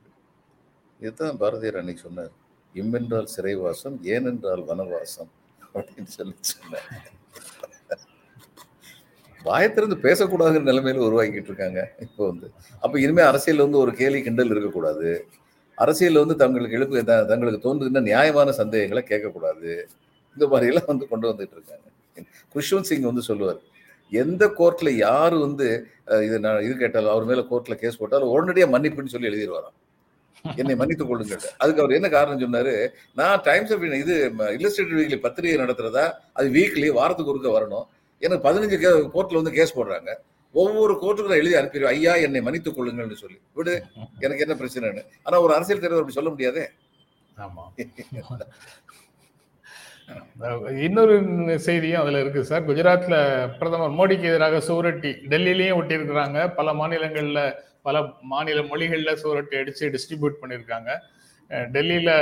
இதுதான் 1.03 1.39
பாரதியார் 1.41 1.79
அன்னைக்கு 1.79 2.05
சொன்னார். 2.07 2.33
இம்மென்றால் 2.81 3.31
சிறைவாசம் 3.35 3.95
ஏனென்றால் 4.13 4.63
வனவாசம். 4.69 5.31
அப்படின்னு 5.75 6.11
சொல்லி 6.17 6.35
சொன்னார். 6.53 6.89
வாயத்திலிருந்து 9.47 9.97
பேசக்கூடாதுங்கிற 10.05 10.69
நிலைமையில 10.69 11.05
உருவாக்கிட்டு 11.07 11.49
இருக்காங்க 11.51 11.79
இப்போ 12.05 12.21
வந்து. 12.29 12.47
அப்ப 12.83 12.93
இனிமேல் 13.05 13.29
அரசியல் 13.31 13.63
வந்து 13.65 13.81
ஒரு 13.83 13.91
கேலி 14.01 14.19
கிண்டல் 14.27 14.53
இருக்கக்கூடாது. 14.53 15.09
அரசியல் 15.77 16.21
வந்து 16.21 16.35
தங்களுக்கு 16.43 16.77
எழுப்பு 16.79 17.03
தங்களுக்கு 17.31 17.65
தோன்றுகின்ற 17.65 18.01
நியாயமான 18.09 18.51
சந்தேகங்களை 18.61 19.03
கேட்கக்கூடாது. 19.11 19.71
இந்த 20.35 20.45
மாதிரி 20.51 20.69
எல்லாம் 20.71 20.89
வந்து 20.91 21.05
கொண்டு 21.11 21.27
வந்துட்டு 21.31 21.55
இருக்காங்க. 21.57 21.87
குஷ்வந்த் 22.53 22.89
சிங் 22.89 23.09
வந்து 23.11 23.23
சொல்லுவார் 23.29 23.61
எந்த 24.11 24.43
கோர்ட்ல 24.59 24.89
யாரு 25.05 25.35
வந்து 25.45 25.67
இது 26.25 26.35
நான் 26.45 26.63
இது 26.65 26.73
கேட்டாலும் 26.81 27.13
அவர் 27.13 27.29
மேல 27.29 27.43
கோர்ட்ல 27.51 27.75
கேஸ் 27.83 27.99
போட்டாலும் 28.01 28.33
உடனடியா 28.33 28.65
மன்னிப்புன்னு 28.75 29.13
சொல்லி 29.13 29.29
எழுதிடுவாராம். 29.31 29.77
என்னை 30.55 30.75
மன்னித்துக் 30.75 31.09
கொள்ளுங்க 31.09 31.53
அதுக்கு 31.57 31.81
அவர் 31.81 31.91
என்ன 31.91 32.09
காரணம் 32.09 32.39
சொன்னாரு? 32.39 32.87
நான் 33.13 33.41
டைம்ஸ் 33.43 33.73
ஆஃப் 33.73 33.83
இது 33.83 34.37
இல்லஸ்ட்ரேட்டிவ் 34.37 34.99
வீக்லி 34.99 35.19
பத்திரிகை 35.19 35.65
நடத்துறதா? 35.65 36.11
அது 36.33 36.49
வீக்லி 36.49 36.87
வாரத்துக்கு 36.87 37.33
ஒருக்க 37.33 37.57
வரணும். 37.57 37.85
எனக்கு 38.21 38.49
பதினஞ்சு 38.49 38.77
கே 38.77 39.11
கோர்ட்டில் 39.15 39.35
வந்து 39.35 39.51
கேஸ் 39.51 39.79
போடுறாங்க. 39.79 40.13
ஒவ்வொரு 40.55 40.93
கோர்ட்டுக்கும் 40.93 41.29
எழுதி 41.29 41.55
அனுப்பிடுவேன் 41.55 41.85
ஐயா 41.85 42.15
என்னை 42.15 42.41
மன்னித்துக் 42.41 42.77
கொள்ளுங்கள்னு 42.77 43.13
சொல்லி. 43.13 43.39
விடு 43.53 43.83
எனக்கு 44.19 44.39
என்ன 44.39 44.53
பிரச்சனைன்னு. 44.53 45.03
ஆனா 45.23 45.41
ஒரு 45.41 45.53
அரசியல் 45.53 45.79
தலைவர் 45.79 45.99
அப்படி 45.99 46.13
சொல்ல 46.13 46.29
முடியாதே? 46.29 46.67
ஆமா. 47.37 47.77
இன்னொரு 50.81 51.59
செய்தியும் 51.59 52.01
அதுல 52.01 52.19
இருக்கு 52.19 52.43
சார் 52.43 52.63
குஜராத்ல 52.63 53.49
பிரதமர் 53.59 53.91
மோடிக்கு 53.91 54.23
எதிராக 54.23 54.61
சுவரொட்டி 54.67 55.29
டெல்லியிலயும் 55.29 55.75
ஒட்டி 55.75 55.95
இருக்கிறாங்க 55.95 56.55
பல 56.55 56.73
மாநிலங்கள்ல 56.73 57.55
பல 57.85 58.01
மாநில 58.31 58.59
மொழிகளில் 58.71 59.19
சுவரொட்டி 59.23 59.55
அடித்து 59.61 59.91
டிஸ்ட்ரிபியூட் 59.95 60.41
பண்ணியிருக்காங்க. 60.41 60.91
டெல்லியில் 61.73 62.13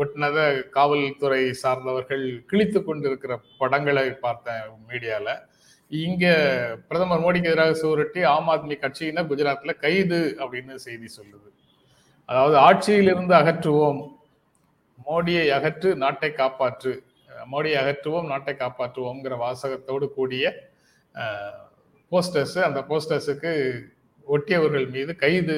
ஒட்டுனத 0.00 0.38
காவல்துறை 0.76 1.40
சார்ந்தவர்கள் 1.62 2.24
கிழித்து 2.50 2.78
கொண்டிருக்கிற 2.82 3.32
படங்களை 3.60 4.04
பார்த்தேன் 4.26 4.62
மீடியாவில் 4.88 5.34
இங்கே 5.92 6.34
பிரதமர் 6.88 7.24
மோடிக்கு 7.24 7.50
எதிராக 7.52 7.74
சுவரொட்டி 7.82 8.20
ஆம் 8.34 8.50
ஆத்மி 8.52 8.76
கட்சியினர் 8.84 9.28
குஜராத்தில் 9.30 9.80
கைது 9.84 10.20
அப்படின்னு 10.42 10.74
செய்தி 10.86 11.08
சொல்லுது. 11.18 11.48
அதாவது 12.28 12.56
ஆட்சியிலிருந்து 12.66 13.34
அகற்றுவோம் 13.40 14.00
மோடியை 15.08 15.46
அகற்று 15.56 15.90
நாட்டை 16.02 16.30
காப்பாற்று 16.40 16.92
மோடியை 17.52 17.76
அகற்றுவோம் 17.82 18.30
நாட்டை 18.32 18.54
காப்பாற்றுவோம்ங்கிற 18.62 19.36
வாசகத்தோடு 19.44 20.06
கூடிய 20.18 20.44
போஸ்டர்ஸ் 22.12 22.58
அந்த 22.68 22.80
போஸ்டர்ஸுக்கு 22.90 23.52
ஒட்டியவர்கள் 24.34 24.86
மீது 24.96 25.12
கைது 25.22 25.56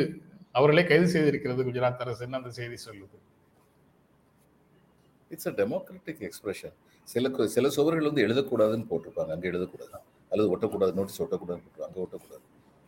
அவர்களே 0.59 0.83
கைது 0.91 1.07
செய்திருக்கிறது 1.15 1.63
குஜராத் 1.69 2.03
அரசுன்னு 2.05 2.39
அந்த 2.41 2.51
செய்தி 2.59 2.77
சொல்லுது. 2.87 3.17
இட்ஸ் 5.31 5.49
அ 5.51 5.55
டெமோக்ராட்டிக் 5.61 6.23
எக்ஸ்பிரஷன் 6.29 6.75
சில 7.09 7.47
சில 7.57 7.69
சுவர்கள் 7.77 8.09
வந்து 8.11 8.25
எழுதக்கூடாதுன்னு 8.27 8.87
போட்டிருப்பாங்க. 8.91 9.31
அங்கே 9.37 9.49
எழுதக்கூடாது 9.53 9.97
அல்லது 10.33 10.49
ஒட்டக்கூடாது 10.55 10.93
நோட்டீஸ் 10.99 11.23
ஒட்டக்கூடாதுன்னு 11.25 11.65
போட்டுருவாங்க. 11.67 11.91
அங்கே 11.91 12.03
ஒட்டக்கூடாது. 12.05 12.45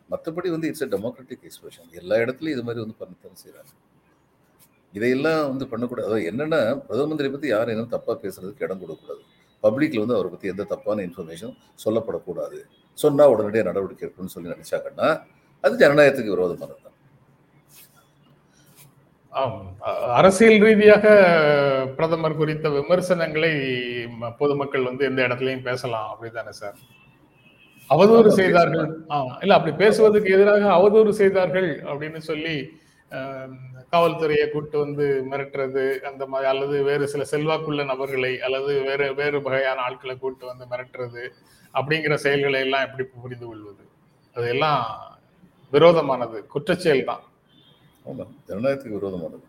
மற்றபடி 0.09 0.49
வந்து 0.55 0.67
இட்ஸ் 0.71 0.85
அ 0.85 0.89
டெமோக்ராட்டிக் 0.95 1.45
எக்ஸ்பிரஷன் 1.49 1.89
எல்லா 2.01 2.15
இடத்துலையும் 2.23 2.55
இது 2.57 2.63
மாதிரி 2.67 2.81
வந்து 2.85 2.97
பண்ணத்தான் 3.01 3.39
செய்கிறாங்க 3.43 3.71
இதையெல்லாம் 4.93 5.41
வந்து 5.51 5.65
பண்ணக்கூடாது. 5.71 6.07
அதாவது 6.09 6.27
என்னென்னா 6.31 6.59
பிரதம 6.87 7.07
மந்திரி 7.11 7.29
பற்றி 7.33 7.47
யாரும் 7.55 7.73
என்ன 7.75 7.89
தப்பாக 7.95 8.15
பேசுறதுக்கு 8.23 8.65
இடம் 8.67 8.81
கொடுக்கக்கூடாது. 8.83 9.21
பப்ளிக்ல 9.63 10.01
வந்து 10.03 10.15
அவரை 10.17 10.29
பற்றி 10.33 10.47
எந்த 10.53 10.63
தப்பான 10.73 11.03
இன்ஃபர்மேஷன் 11.07 11.53
சொல்லப்படக்கூடாது. 11.85 12.59
சொன்னால் 12.97 13.31
உடனடியாக 13.33 13.67
நடவடிக்கை 13.69 14.03
எடுக்கணும்னு 14.05 14.35
சொல்லி 14.35 14.53
நினச்சாங்கன்னா 14.55 15.09
அது 15.63 15.81
ஜனநாயகத்துக்கு 15.83 16.35
விரோதமானது 16.35 16.83
அரசியல் 20.19 20.61
ரீதியாக 20.65 21.05
பிரதமர் 21.97 22.37
குறித்த 22.39 22.67
விமர்சனங்களை 22.75 23.51
பொதுமக்கள் 24.39 24.87
வந்து 24.89 25.03
எந்த 25.09 25.19
இடத்துலயும் 25.27 25.67
பேசலாம் 25.67 26.07
அப்படிதானே 26.13 26.53
சார்? 26.61 26.77
அவதூறு 27.89 28.29
செய்தார்கள். 28.39 28.87
இல்ல 29.43 29.55
அப்படி 29.57 29.73
பேசுவதற்கு 29.83 30.33
எதிராக 30.37 30.63
அவதூறு 30.77 31.11
செய்தார்கள் 31.21 31.69
அப்படின்னு 31.89 32.21
சொல்லி 32.29 32.55
காவல்துறையை 33.93 34.47
கூட்டு 34.53 34.77
வந்து 34.83 35.05
மிரட்டுறது 35.31 35.83
அந்த 36.09 36.23
மாதிரி 36.31 36.49
அல்லது 36.53 36.77
வேறு 36.89 37.05
சில 37.13 37.25
செல்வாக்குள்ள 37.33 37.83
நபர்களை 37.91 38.33
அல்லது 38.47 38.73
வேறு 38.87 39.05
வேறு 39.19 39.37
வகையான 39.45 39.83
ஆட்களை 39.87 40.15
கூட்டு 40.23 40.43
வந்து 40.51 40.65
மிரட்டுறது 40.71 41.23
அப்படிங்கிற 41.73 42.15
செயல்களை 42.25 42.59
எல்லாம் 42.65 42.85
எப்படி 42.87 43.05
புரிந்து 43.23 43.47
கொள்வது? 43.47 43.83
அதெல்லாம் 44.35 44.83
விரோதமானது 45.73 46.37
குற்றச்செயல் 46.53 47.05
தான் 47.05 47.23
ஜனநாயகத்துக்கு 48.49 48.97
விரோதமானது. 48.97 49.45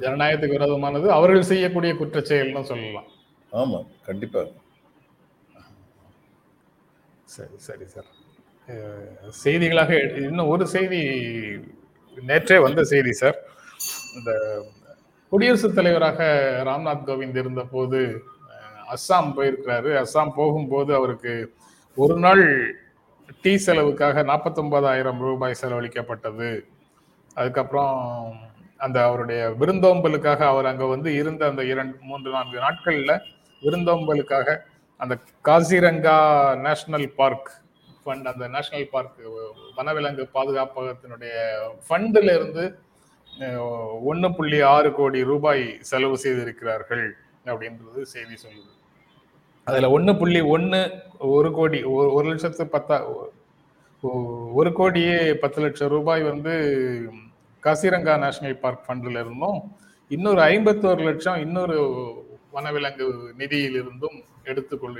ஜனநாயகத்துக்கு 0.00 0.56
விரோதமானது 0.56 1.06
அவர்கள் 1.12 1.50
செய்யக்கூடிய 1.50 1.92
குற்றச்செயல்னு 1.94 2.62
சொல்லலாம். 2.70 3.08
ஆமாம் 3.52 3.88
கண்டிப்பாக 4.06 4.48
சரி 7.28 7.56
சரி 7.62 7.86
சார். 7.86 8.08
செய்திகளாக 9.42 9.92
இன்னும் 10.22 10.50
ஒரு 10.50 10.64
செய்தி 10.68 11.00
நேற்றே 12.16 12.58
வந்த 12.62 12.82
செய்தி 12.84 13.12
சார். 13.14 13.38
இந்த 14.16 14.30
குடியரசுத் 15.32 15.76
தலைவராக 15.76 16.20
ராம்நாத் 16.64 17.06
கோவிந்த் 17.06 17.36
இருந்த 17.36 17.62
போது 17.66 18.00
அஹ், 18.54 18.82
அஸ்ஸாம் 18.94 19.30
போயிருக்கிறாரு. 19.36 19.90
அஸ்ஸாம் 20.02 20.36
போகும்போது 20.36 20.90
அவருக்கு 20.94 21.34
ஒரு 21.96 22.16
நாள் 22.18 22.44
டீ 23.42 23.52
செலவுக்காக 23.66 24.22
நாற்பத்தொன்பதாயிரம் 24.30 25.20
ரூபாய் 25.26 25.60
செலவழிக்கப்பட்டது. 25.62 26.50
அதுக்கப்புறம் 27.36 27.96
அந்த 28.84 28.98
அவருடைய 29.08 29.40
விருந்தோம்பலுக்காக 29.60 30.40
அவர் 30.52 30.68
அங்கே 30.70 30.86
வந்து 30.92 31.10
இருந்த 31.20 31.42
அந்த 31.50 31.62
இரண்டு 31.72 31.96
மூன்று 32.08 32.30
நான்கு 32.36 32.58
நாட்களில் 32.64 33.14
விருந்தோம்பலுக்காக 33.62 34.56
அந்த 35.00 35.14
காசிரங்கா 35.48 36.16
நேஷனல் 36.66 37.08
பார்க் 37.20 37.50
ஃபண்ட் 38.02 38.28
அந்த 38.32 38.44
நேஷனல் 38.54 38.88
பார்க் 38.94 39.20
வனவிலங்கு 39.76 40.24
பாதுகாப்பகத்தினுடைய 40.36 41.34
ஃபண்டில் 41.86 42.32
இருந்து 42.36 42.64
ஒன்று 44.10 44.28
புள்ளி 44.38 44.58
ஆறு 44.74 44.88
கோடி 44.98 45.20
ரூபாய் 45.32 45.64
செலவு 45.90 46.16
செய்திருக்கிறார்கள் 46.24 47.06
அப்படின்றது 47.50 48.02
செய்தி 48.14 48.34
சொல்லுது. 48.44 48.72
அதுல 49.66 49.90
ஒன்று 49.90 50.12
புள்ளி 50.16 50.40
ஒன்று 50.54 50.80
ஒரு 51.34 51.50
கோடி 51.52 51.78
ஒரு 51.92 52.08
ஒரு 52.12 52.26
லட்சத்து 52.28 52.64
பத்தா 52.72 52.96
ஒரு 54.52 54.70
கோடியே 54.72 55.18
பத்து 55.34 55.58
லட்சம் 55.62 55.88
ரூபாய் 55.88 56.22
வந்து 56.22 56.54
காசிரங்கா 57.62 58.14
நேஷனல் 58.16 58.58
பார்க் 58.58 58.86
ஃபண்டில் 58.86 59.20
இருந்தும் 59.20 59.58
இன்னொரு 60.10 60.40
ஐம்பத்தோரு 60.48 61.02
லட்சம் 61.04 61.40
இன்னொரு 61.40 61.76
வனவிலங்கு 62.52 63.06
நிதியிலிருந்தும் 63.38 64.18
எடுத்துக்கொள்ள 64.44 64.98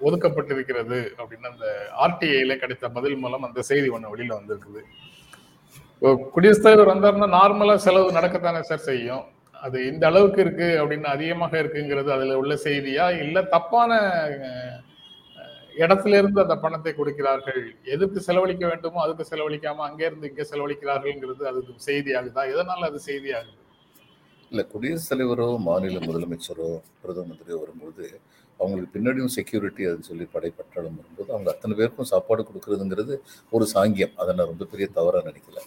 ஒதுக்கப்பட்டிருக்கிறது 0.00 0.98
அப்படின்னு 1.18 1.50
அந்த 1.50 1.66
ஆர்டிஐல 2.04 2.52
கிடைத்த 2.56 2.88
பதில் 2.88 3.18
மூலம் 3.18 3.42
அந்த 3.42 3.62
செய்தி 3.62 3.88
ஒன்று 3.88 4.12
வெளியில 4.12 4.38
வந்திருக்குது. 4.38 4.82
குடியரசுத் 6.32 6.66
தலைவர் 6.66 6.92
வந்தாருன்னா 6.92 7.28
நார்மலா 7.34 7.74
செலவு 7.84 8.16
நடக்கத்தானே 8.18 8.60
சார் 8.60 8.86
செய்யும்? 8.86 9.24
அது 9.66 9.78
இந்த 9.90 10.04
அளவுக்கு 10.10 10.40
இருக்கு 10.44 10.68
அப்படின்னு 10.80 11.08
அதிகமாக 11.14 11.54
இருக்குங்கிறது 11.62 12.10
அதுல 12.16 12.36
உள்ள 12.42 12.54
செய்தியா? 12.66 13.06
இல்ல 13.24 13.42
தப்பான 13.54 13.90
இடத்துல 15.82 16.18
இருந்து 16.20 16.40
அந்த 16.44 16.56
பணத்தை 16.64 16.92
கொடுக்கிறார்கள். 16.94 17.62
எதுக்கு 17.94 18.18
செலவழிக்க 18.26 18.64
வேண்டுமோ 18.70 19.02
அதுக்கு 19.04 19.24
செலவழிக்காம 19.32 19.84
அங்கே 19.88 20.04
இருந்து 20.08 20.30
இங்கே 20.30 20.46
செலவழிக்கிறார்கள்ங்கிறது 20.52 21.44
அது 21.50 21.60
செய்தியாகுதா? 21.88 22.44
எதனால 22.54 22.88
அது 22.90 23.00
செய்தியாகுது? 23.10 23.56
இல்லை 24.52 24.64
குடியரசுத் 24.72 25.12
தலைவரோ 25.12 25.46
மாநில 25.68 25.98
முதலமைச்சரோ 26.06 26.68
பிரதம 27.02 27.26
மந்திரியோ 27.30 27.58
வரும்போது 27.62 28.04
அவங்களுக்கு 28.60 28.94
பின்னாடியும் 28.94 29.34
செக்யூரிட்டி 29.36 29.82
அதுன்னு 29.88 30.08
சொல்லி 30.08 30.24
படைப்பட்டாலும் 30.32 30.96
வரும்போது 31.00 31.30
அவங்க 31.34 31.48
அத்தனை 31.52 31.74
பேருக்கும் 31.76 32.10
சாப்பாடு 32.12 32.42
கொடுக்கறதுங்கிறது 32.48 33.14
ஒரு 33.56 33.66
சாங்கியம். 33.74 34.14
அதை 34.20 34.30
நான் 34.38 34.50
ரொம்ப 34.52 34.66
பெரிய 34.72 34.86
தவறாக 34.98 35.24
நினைக்கல. 35.30 35.60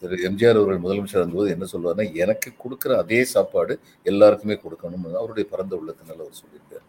திரு 0.00 0.14
எம்ஜிஆர் 0.28 0.58
அவர்கள் 0.58 0.82
முதலமைச்சர் 0.84 1.20
இருந்தபோது 1.20 1.50
என்ன 1.54 1.64
சொல்வார்னா 1.72 2.04
எனக்கு 2.22 2.48
கொடுக்குற 2.62 2.92
அதே 3.02 3.18
சாப்பாடு 3.32 3.74
எல்லாருக்குமே 4.10 4.56
கொடுக்கணும்னு 4.62 5.18
அவருடைய 5.20 5.44
பரந்த 5.52 5.74
உள்ளத்தினால 5.80 6.18
அவர் 6.24 6.40
சொல்லியிருக்கார். 6.40 6.86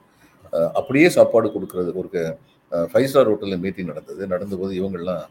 அப்படியே 0.80 1.08
சாப்பாடு 1.18 1.48
கொடுக்கறது 1.56 1.92
ஒரு 2.02 2.10
ஃபைவ் 2.92 3.10
ஸ்டார் 3.10 3.30
ஹோட்டலில் 3.32 3.62
மீட்டிங் 3.66 3.92
நடந்தது. 3.92 4.22
நடந்தபோது 4.34 4.74
இவங்கெல்லாம் 4.80 5.24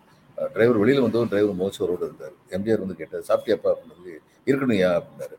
டிரைவர் 0.52 0.80
வெளியில் 0.82 1.04
வந்தவங்க 1.06 1.30
டிரைவர் 1.32 1.58
மோச்சவரோடு 1.62 2.06
இருந்தார். 2.08 2.36
எம்ஜிஆர் 2.56 2.84
வந்து 2.84 2.98
கேட்டார் 3.00 3.26
சாப்பிட்டியாப்பா 3.30 3.70
அப்படின்னது 3.72 4.14
இருக்கணும்யா 4.50 4.90
அப்படின்னாரு. 4.98 5.36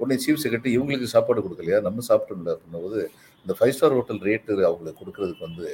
உடனே 0.00 0.16
சீஃப் 0.24 0.42
செக்ரட்டரி 0.44 0.72
இவங்களுக்கு 0.76 1.14
சாப்பாடு 1.14 1.44
கொடுக்கலையா? 1.46 1.78
நம்ம 1.86 2.04
சாப்பிட்டோம்ல. 2.10 2.52
அப்படின்னபோது 2.56 3.00
இந்த 3.44 3.54
ஃபைவ் 3.58 3.74
ஸ்டார் 3.76 3.96
ஹோட்டல் 3.98 4.22
ரேட்டு 4.28 4.52
அவங்களுக்கு 4.68 5.00
கொடுக்கறதுக்கு 5.02 5.48
வந்து 5.48 5.66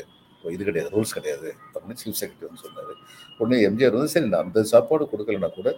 இது 0.54 0.62
கிடையாது 0.68 0.90
ரூல்ஸ் 0.96 1.14
கிடையாது. 1.18 1.48
அப்படின்னு 1.74 2.00
சீஃப் 2.02 2.18
செக்ரட்டரி 2.20 2.48
வந்து 2.48 2.62
சொன்னார். 2.66 2.92
உடனே 3.40 3.58
எம்ஜிஆர் 3.68 3.96
வந்து 3.98 4.12
சரி 4.14 4.28
நான் 4.34 4.46
அந்த 4.46 4.62
சாப்பாடு 4.72 5.04
கொடுக்கலனா 5.12 5.50
கூட 5.58 5.68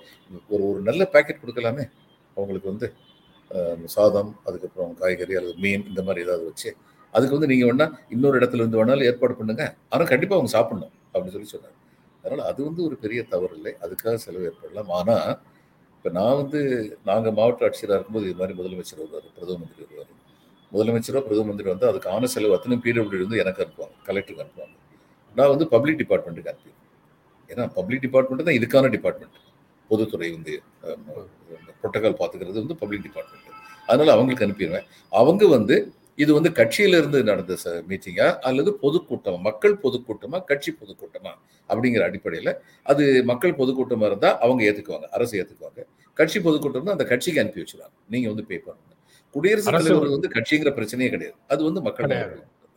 ஒரு 0.53 0.62
ஒரு 0.70 0.81
நல்ல 0.88 1.03
பேக்கெட் 1.14 1.42
கொடுக்கலாமே. 1.44 1.85
அவங்களுக்கு 2.37 2.73
வந்து 2.73 2.88
சாதம் 3.94 4.33
அதுக்கப்புறம் 4.49 4.92
காய்கறி 5.01 5.35
அல்லது 5.40 5.57
மீன் 5.64 5.87
இந்த 5.90 6.01
மாதிரி 6.09 6.25
ஏதாவது 6.27 6.44
வச்சு 6.51 6.70
அதுக்கு 7.14 7.37
வந்து 7.37 7.51
நீங்கள் 7.53 7.68
வேணால் 7.70 7.94
இன்னொரு 8.14 8.38
இடத்துல 8.40 8.62
இருந்து 8.62 8.81
வேணாலும் 8.81 9.09
ஏற்பாடு 9.11 9.35
பண்ணுங்க. 9.38 9.64
ஆனால் 9.92 10.11
கண்டிப்பாக 10.12 10.38
அவங்க 10.38 10.53
சாப்பிடணும் 10.57 10.92
அப்படின்னு 11.12 11.35
சொல்லி 11.37 11.51
சொன்னார். 11.55 11.77
அதனால் 12.25 12.44
அது 12.51 12.61
வந்து 12.68 12.83
ஒரு 12.88 12.96
பெரிய 13.05 13.20
தவறு 13.33 13.55
இல்லை. 13.59 13.73
அதுக்காக 13.85 14.14
செலவு 14.25 14.46
ஏற்படலாம். 14.51 14.90
ஆனால் 14.99 15.31
இப்போ 15.96 16.11
நான் 16.18 16.38
வந்து 16.42 16.61
நாங்கள் 17.09 17.35
மாவட்ட 17.38 17.66
ஆட்சியராக 17.68 17.96
இருக்கும்போது 17.99 18.29
இது 18.29 18.38
மாதிரி 18.40 18.55
முதலமைச்சர் 18.61 19.01
வருவார் 19.03 19.27
பிரதம 19.38 19.59
மந்திரி 19.62 19.83
வருவார். 19.87 20.12
முதலமைச்சரோ 20.72 21.20
பிரதம 21.26 21.46
மந்திரி 21.50 21.68
வந்து 21.74 21.87
அதுக்கான 21.90 22.28
செலவு 22.35 22.54
அத்தனை 22.56 22.76
பிடபிள்யூடி 22.85 23.24
வந்து 23.26 23.40
எனக்கு 23.44 23.62
அனுப்புவாங்க 23.64 23.96
கலெக்டருக்கு 24.09 24.44
அனுப்புவாங்க. 24.44 24.74
நான் 25.38 25.52
வந்து 25.54 25.66
பப்ளிக் 25.74 26.00
டிபார்ட்மெண்ட்டுக்கு 26.02 26.50
அனுப்பிடுவேன் 26.52 26.78
ஏன்னா 27.52 27.64
பப்ளிக் 27.78 28.04
டிபார்ட்மெண்ட் 28.06 28.44
தான் 28.48 28.59
இதுக்கான 28.59 28.90
டிபார்ட்மெண்ட் 28.96 29.38
பொதுத்துறை 29.90 30.28
வந்து 30.37 30.52
புரோட்டோகால் 31.80 32.18
பார்த்துக்கிறது 32.20 32.59
வந்து 32.64 32.76
பப்ளிக் 32.83 33.06
டிபார்ட்மெண்ட் 33.06 33.56
அதனால 33.88 34.12
அவங்களுக்கு 34.16 34.46
அனுப்பிடுவேன். 34.46 34.87
அவங்க 35.20 35.44
வந்து 35.56 35.76
இது 36.22 36.30
வந்து 36.37 36.50
கட்சியிலிருந்து 36.59 37.18
நடந்த 37.30 37.52
நடந்த 37.64 37.70
மீட்டிங்கா 37.90 38.26
அல்லது 38.48 38.70
பொதுக்கூட்டம் 38.83 39.38
மக்கள் 39.48 39.74
பொதுக்கூட்டமா 39.85 40.38
கட்சி 40.50 40.70
பொதுக்கூட்டமா 40.80 41.33
அப்படிங்கிற 41.70 42.02
அடிப்படையில் 42.09 42.52
அது 42.92 43.04
மக்கள் 43.30 43.59
பொதுக்கூட்டமாக 43.61 44.11
இருந்தால் 44.11 44.37
அவங்க 44.44 44.62
ஏற்றுக்குவாங்க 44.68 45.09
அரசு 45.18 45.35
ஏற்றுக்குவாங்க 45.40 45.83
கட்சி 46.20 46.38
பொதுக்கூட்டம்னா 46.46 46.94
அந்த 46.96 47.06
கட்சிக்கு 47.12 47.42
அனுப்பி 47.42 47.62
வச்சுருவாங்க. 47.62 47.96
நீங்கள் 48.14 48.33
வந்து 48.33 48.46
பே 48.50 48.56
பண்ணணும். 48.66 48.89
குடியரசுத் 49.35 49.75
தலைவர் 49.77 50.14
வந்து 50.16 50.31
கட்சிங்கிற 50.37 50.71
பிரச்சனையே 50.79 51.11
கிடையாது. 51.14 51.37
அது 51.53 51.61
வந்து 51.69 51.81
மக்கள். 51.87 52.14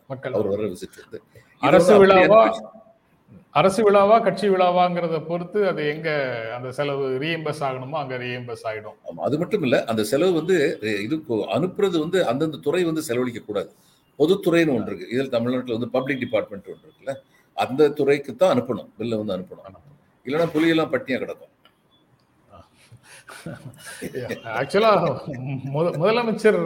மக்கள் 0.10 0.34
அவர் 0.38 0.50
வர 0.54 0.64
விசிட் 0.72 0.98
வந்து 1.04 1.20
அரசு 1.62 1.94
விழாவா? 2.02 2.42
அரசு 3.60 3.82
விழாவா 3.86 4.16
கட்சி 4.26 4.46
விழாவாங்கிறத 4.50 5.18
பொறுத்து 5.28 5.60
அது 5.72 5.82
எங்க 5.94 6.10
அந்த 6.56 6.70
செலவு 6.78 7.06
ரீஎம்பஸ் 7.24 7.62
ஆகணுமோ 7.68 7.98
அங்க 8.02 8.16
ரீஎம்பஸ் 8.24 8.64
ஆயிடும். 8.70 8.98
ஆமா, 9.10 9.22
அது 9.28 9.36
மட்டும் 9.42 9.64
இல்ல 9.68 9.78
அந்த 9.92 10.04
செலவு 10.12 10.34
வந்து 10.40 10.56
இது 11.06 11.18
அனுப்புறது 11.58 11.96
வந்து 12.04 12.20
அந்தந்த 12.32 12.62
துறை 12.68 12.82
வந்து 12.90 13.04
செலவழிக்க 13.10 13.42
கூடாது. 13.42 13.72
பொதுத்துறைன்னு 14.20 14.76
ஒன்று 14.78 14.90
இருக்கு. 14.92 15.12
இதில் 15.14 15.34
தமிழ்நாட்டில் 15.36 15.78
வந்து 15.78 15.90
பப்ளிக் 15.96 16.24
டிபார்ட்மெண்ட் 16.24 16.72
ஒன்று 16.74 16.88
இருக்குல்ல 16.88 17.16
அந்த 17.58 17.92
துறைக்கு 18.00 18.32
தான் 18.36 18.54
அனுப்பணும் 18.56 18.90
பில்லை 19.00 19.18
வந்து 19.22 19.36
அனுப்பணும். 19.38 19.80
இல்லைன்னா 20.26 20.48
புலியெல்லாம் 20.56 20.92
பட்டினியா 20.94 21.20
கிடக்கும். 21.24 21.53
ஆக்சுவலா 24.60 24.92
முதலமைச்சர் 26.00 26.60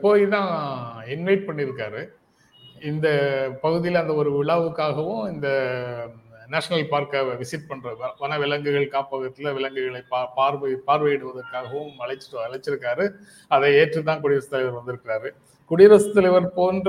போய் 0.00 0.24
தான் 0.28 0.50
இன்வைட் 1.06 1.46
பண்ணியிருக்காரு 1.48 2.02
இந்த 2.82 3.08
பகுதியில் 3.60 4.02
அந்த 4.02 4.14
ஒரு 4.14 4.30
விழாவுக்காகவும் 4.38 5.24
இந்த 5.32 5.48
நேஷனல் 6.48 6.88
பார்க்கை 6.88 7.18
விசிட் 7.40 7.68
பண்ற 7.68 7.90
வன 8.20 8.38
விலங்குகள் 8.38 8.86
காப்பகத்துல 8.94 9.52
விலங்குகளை 9.54 10.00
பா 10.08 10.20
பார்வை 10.38 10.72
பார்வையிடுவதற்காகவும் 10.88 11.92
அழைச்சிட்டு 12.00 12.38
அழைச்சிருக்காரு. 12.46 13.04
அதை 13.50 13.68
ஏற்று 13.74 14.02
தான் 14.02 14.20
குடியரசுத் 14.20 14.50
தலைவர் 14.50 14.78
வந்திருக்கிறாரு. 14.80 15.30
குடியரசுத் 15.70 16.14
தலைவர் 16.14 16.48
போன்ற 16.52 16.88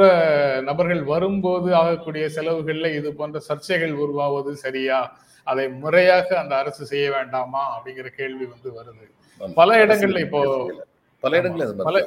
நபர்கள் 0.62 1.04
வரும்போது 1.04 1.76
ஆகக்கூடிய 1.76 2.26
செலவுகளில் 2.30 2.96
இது 3.00 3.10
போன்ற 3.13 3.39
சர்ச்சைகள் 3.50 3.94
உருவாவது 4.06 4.54
சரியா? 4.56 5.00
அதை 5.48 5.65
முறையாக 5.84 6.28
அந்த 6.39 6.56
அரசு 6.56 6.86
செய்ய 6.86 7.12
வேண்டாமா? 7.12 7.63
அப்படிங்கிற 7.76 8.10
கேள்வி 8.20 8.46
வந்து 8.46 8.70
வருது. 8.80 9.06
பல 9.60 9.69
இடங்கள்ல 9.86 10.21
இப்போ 10.25 10.41
பல 11.23 11.32
இடங்கள்ல 11.41 11.86
பல 11.89 11.99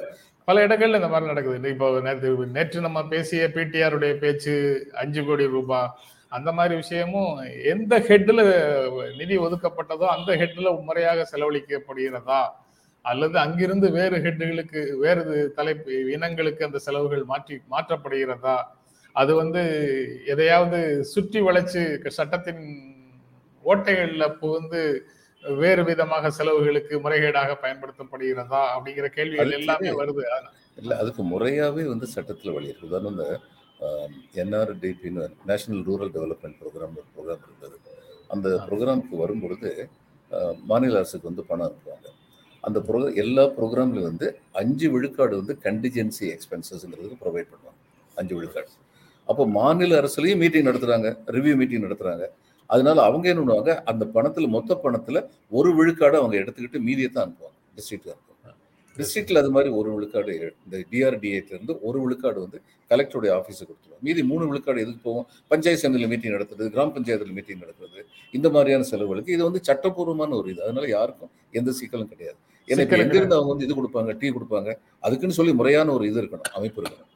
பல 0.49 0.57
இடங்கள்ல 0.67 0.99
இந்த 1.01 1.11
மாதிரி 1.13 1.31
நடக்குது. 1.33 1.71
இப்போ 1.75 1.87
நேற்று 2.07 2.31
நேற்று 2.57 2.87
நம்ம 2.87 3.01
பேசிய 3.13 3.45
பிடிஆருடைய 3.55 4.13
பேச்சு 4.25 4.55
அஞ்சு 5.03 5.23
கோடி 5.29 5.45
ரூபாய் 5.55 5.89
அந்த 6.33 6.51
மாதிரி 6.59 6.75
விஷயமும் 6.83 7.33
எந்த 7.73 7.95
ஹெட்ல 8.09 8.41
நிதி 9.21 9.37
ஒதுக்கப்பட்டதோ 9.47 10.07
அந்த 10.17 10.31
ஹெட்ல 10.41 10.71
முறையாக 10.89 11.27
செலவழிக்கப்படுகிறதா? 11.33 12.41
அல்லது 13.05 13.37
அங்கிருந்து 13.45 13.87
வேறு 13.99 14.17
ஹெட்டுகளுக்கு 14.25 14.81
வேறு 15.05 15.23
தலைப்பு 15.59 15.97
இனங்களுக்கு 16.15 16.63
அந்த 16.69 16.79
செலவுகள் 16.87 17.25
மாற்றி 17.33 17.57
மாற்றப்படுகிறதா? 17.75 18.57
அது 19.17 19.33
வந்து 19.43 19.63
எதையாவது 20.33 20.79
சுற்றி 21.13 21.41
வளைச்சு 21.49 21.83
சட்டத்தின் 22.19 22.65
ஓட்டைகள்ல 23.65 24.25
புகுந்து 24.41 24.83
வேறு 25.63 25.83
விதமாக 25.89 26.31
செலவுகளுக்கு 26.37 26.95
முறைகேடாக 27.05 27.57
பயன்படுத்தப்படுகிறதா 27.65 28.61
அப்படிங்கிற 28.75 29.09
கேள்விகள் 29.17 29.57
எல்லாமே 29.59 29.91
வருது. 30.01 30.23
இல்லை 30.81 30.95
அதுக்கு 31.03 31.23
முறையாகவே 31.33 31.83
வந்து 31.93 32.07
சட்டத்தில் 32.15 32.55
வழி 32.57 32.71
உதாரணம் 32.87 33.13
இந்த 33.15 33.27
என்ஆர்டிபின்னு 34.43 35.25
நேஷனல் 35.51 35.85
ரூரல் 35.89 36.13
டெவலப்மெண்ட் 36.17 36.57
ப்ரோக்ராம் 36.61 36.95
ஒரு 37.01 37.09
ப்ரோக்ராம் 37.15 37.45
இருந்தது. 37.49 37.77
அந்த 38.35 38.49
ப்ரோக்ராமுக்கு 38.69 39.17
வரும்பொழுது 39.23 39.71
மாநில 40.71 40.99
அரசுக்கு 41.01 41.31
வந்து 41.31 41.45
பணம் 41.51 41.67
அனுப்புவாங்க. 41.69 42.09
அந்த 42.65 42.79
ப்ரோக்ராம் 42.87 43.19
எல்லா 43.25 43.45
ப்ரோக்ராம்லையும் 43.59 44.09
வந்து 44.11 44.29
அஞ்சு 44.61 44.87
விழுக்காடு 44.95 45.35
வந்து 45.41 45.55
கண்டிஜென்சி 45.67 46.25
எக்ஸ்பென்சஸ்ங்கிறதுக்கு 46.37 47.21
ப்ரொவைட் 47.25 47.51
பண்ணுவாங்க. 47.53 47.81
அஞ்சு 48.21 48.35
விழுக்காடு. 48.39 48.71
அப்போ 49.31 49.43
மாநில 49.59 49.99
அரசுலையும் 50.01 50.41
மீட்டிங் 50.45 50.69
நடத்துறாங்க 50.71 51.11
ரிவ்யூ 51.37 51.55
மீட்டிங் 51.61 51.85
நடத்துறாங்க. 51.87 52.25
அதனால 52.75 52.99
அவங்க 53.09 53.27
என்ன 53.33 53.43
பண்ணுவாங்க 53.43 53.73
அந்த 53.93 54.05
பணத்துல 54.17 54.49
மொத்த 54.57 54.81
பணத்துல 54.85 55.21
ஒரு 55.59 55.73
விழுக்காடு 55.79 56.17
அவங்க 56.23 56.37
எடுத்துக்கிட்டு 56.43 56.87
மீதியை 56.89 57.11
தான் 57.11 57.27
அனுப்புவாங்க. 57.27 57.59
டிஸ்ட்ரிக்ட் 57.77 58.13
அனுப்புவாங்க. 58.13 58.31
டிஸ்ட்ரிக்ட்ல 58.97 59.41
அது 59.43 59.51
மாதிரி 59.55 59.71
ஒரு 59.79 59.89
விழுக்காடு 59.95 60.33
இந்த 60.65 60.77
டிஆர்டிஏல 60.91 61.53
இருந்து 61.55 61.75
ஒரு 61.89 61.99
விழுக்காடு 62.03 62.39
வந்து 62.45 62.59
கலெக்டருடைய 62.91 63.31
ஆஃபீஸுக்கு 63.39 63.71
கொடுத்துருவோம் 63.71 64.03
மீதி 64.07 64.23
மூணு 64.31 64.45
விழுக்காடு 64.51 64.83
எதுக்கு 64.85 65.01
போவோம் 65.09 65.27
பஞ்சாயத்து 65.53 65.85
சங்கத்தில் 65.85 66.11
மீட்டிங் 66.13 66.35
நடத்துறது 66.37 66.69
கிராம 66.75 66.93
பஞ்சாயத்தில் 66.97 67.37
மீட்டிங் 67.39 67.63
நடத்துறது 67.65 68.01
இந்த 68.35 68.49
மாதிரியான 68.55 68.87
செலவுகளுக்கு. 68.91 69.35
இது 69.37 69.43
வந்து 69.49 69.63
சட்டப்பூர்வமான 69.69 70.37
ஒரு 70.41 70.49
இது. 70.53 70.61
அதனால 70.67 70.89
யாருக்கும் 70.97 71.33
எந்த 71.61 71.73
சிக்கலும் 71.81 72.13
கிடையாது. 72.13 72.39
ஏன்னா 72.69 72.85
எங்கிருந்து 73.05 73.37
அவங்க 73.39 73.51
வந்து 73.55 73.67
இது 73.67 73.75
கொடுப்பாங்க 73.81 74.13
டீ 74.21 74.29
கொடுப்பாங்க 74.37 74.71
அதுக்குன்னு 75.07 75.39
சொல்லி 75.41 75.55
முறையான 75.61 75.93
ஒரு 75.97 76.07
இது 76.11 76.21
இருக்கணும் 76.23 76.55
அமைப்பு 76.59 76.81
இருக்கணும். 76.83 77.11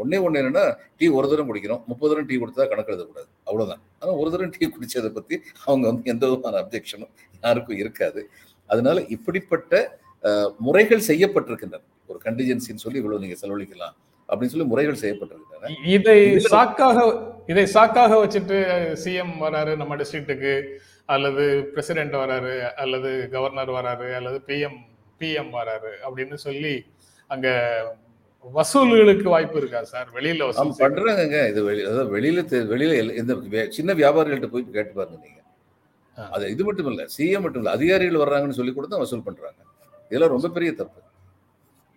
ஒண்ணே 0.00 0.18
ஒண்ணு 0.26 0.40
என்னன்னா 0.42 0.64
டீ 0.98 1.06
ஒரு 1.18 1.26
தரம் 1.32 1.48
குடிக்கிறோம். 1.50 1.82
முப்பது 1.90 2.10
தரம் 2.12 2.28
டீ 2.30 2.36
கொடுத்தா 2.42 2.68
கணக்கு 2.70 2.92
எழுதக்கூடாது. 2.92 3.28
அவ்வளவுதான். 3.48 3.82
ஆனா 4.00 4.12
ஒரு 4.22 4.30
தரம் 4.34 4.54
டீ 4.56 4.66
குடிச்சதை 4.76 5.10
பத்தி 5.18 5.36
அவங்க 5.66 5.84
வந்து 5.90 6.10
எந்த 6.12 6.24
விதமான 6.30 6.60
அப்ஜெக்ஷனும் 6.62 7.12
யாருக்கும் 7.44 7.80
இருக்காது. 7.82 8.22
அதனால 8.70 8.96
இப்படிப்பட்ட 9.16 9.72
முறைகள் 10.66 11.06
செய்யப்பட்டிருக்கின்றன. 11.10 11.84
ஒரு 12.10 12.18
கண்டிஜென்சின்னு 12.26 12.84
சொல்லி 12.84 13.00
இவ்வளவு 13.02 13.22
நீங்க 13.24 13.36
செலவழிக்கலாம் 13.42 13.94
அப்படின்னு 14.28 14.52
சொல்லி 14.52 14.66
முறைகள் 14.72 15.00
செய்யப்பட்டிருக்கின்றன. 15.02 15.70
இதை 15.96 16.18
சாக்காக 16.54 16.98
இதை 17.52 17.64
சாக்காக 17.76 18.12
வச்சுட்டு 18.22 18.58
சிஎம் 19.02 19.34
வராரு 19.44 19.72
நம்ம 19.80 19.96
டிஸ்ட்ரிக்ட்டுக்கு 20.00 20.52
அல்லது 21.14 21.44
பிரசிடென்ட் 21.72 22.14
வராரு 22.22 22.54
அல்லது 22.82 23.10
கவர்னர் 23.34 23.72
வராரு 23.78 24.08
அல்லது 24.18 24.38
பிஎம் 24.48 24.78
பிஎம் 25.20 25.52
வராரு 25.58 25.92
அப்படின்னு 26.06 26.36
சொல்லி 26.46 26.74
அங்க 27.30 27.48
வசூல்களுக்கு 28.44 29.28
வாய்ப்பு 29.34 29.56
இருக்கா 29.60 29.80
சார்? 29.92 30.08
வெளியில 30.16 30.46
வசூல்? 30.48 30.72
பண்றாங்கங்க. 30.82 31.38
இது 31.50 31.60
அதாவது 31.90 32.10
வெளியில 32.16 32.40
வெளியில 32.72 32.92
இந்த 33.20 33.32
சின்ன 33.78 33.94
வியாபாரிகள்ட்ட 34.00 34.50
போய் 34.54 34.66
கேட்டு 34.76 34.94
பாருங்க 34.98 35.18
நீங்க. 35.24 35.40
அது 36.18 36.44
இது 36.54 36.62
மட்டும் 36.66 36.88
இல்ல 36.90 37.04
சிஎம் 37.14 37.44
மட்டும் 37.44 37.62
இல்ல 37.62 37.70
அதிகாரிகள் 37.76 38.22
வர்றாங்கன்னு 38.22 38.58
சொல்லி 38.58 38.72
கூட 38.74 38.86
தான் 38.92 39.02
வசூல் 39.04 39.26
பண்றாங்க. 39.28 39.60
இதெல்லாம் 40.10 40.34
ரொம்ப 40.34 40.48
பெரிய 40.56 40.70
தப்பு. 40.80 41.00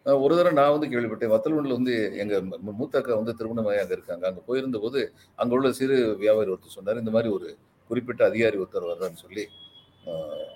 ஒரு 0.05 0.33
தடவை 0.37 0.53
நான் 0.59 0.73
வந்து 0.75 0.89
கேள்விப்பட்டேன் 0.91 1.31
வத்தலூர்ல 1.33 1.77
வந்து 1.79 1.93
எங்க 2.23 2.35
மூத்த 2.79 2.99
அக்கா 2.99 3.17
வந்து 3.21 3.33
திருமணமாகி 3.39 3.79
அங்க 3.83 3.93
இருக்காங்க. 3.97 4.23
அங்க 4.29 4.41
போயிருந்த 4.49 4.77
போது 4.85 4.99
அங்க 5.39 5.51
உள்ள 5.57 5.69
சிறு 5.79 5.95
வியாபாரி 6.23 6.51
ஒருத்தர் 6.53 6.77
சொன்னார் 6.77 7.01
இந்த 7.03 7.13
மாதிரி 7.15 7.31
ஒரு 7.37 7.47
குறிப்பிட்ட 7.89 8.21
அதிகாரி 8.29 8.57
ஒருத்தர் 8.63 8.89
வர்றான்னு 8.91 9.23
சொல்லி 9.25 9.45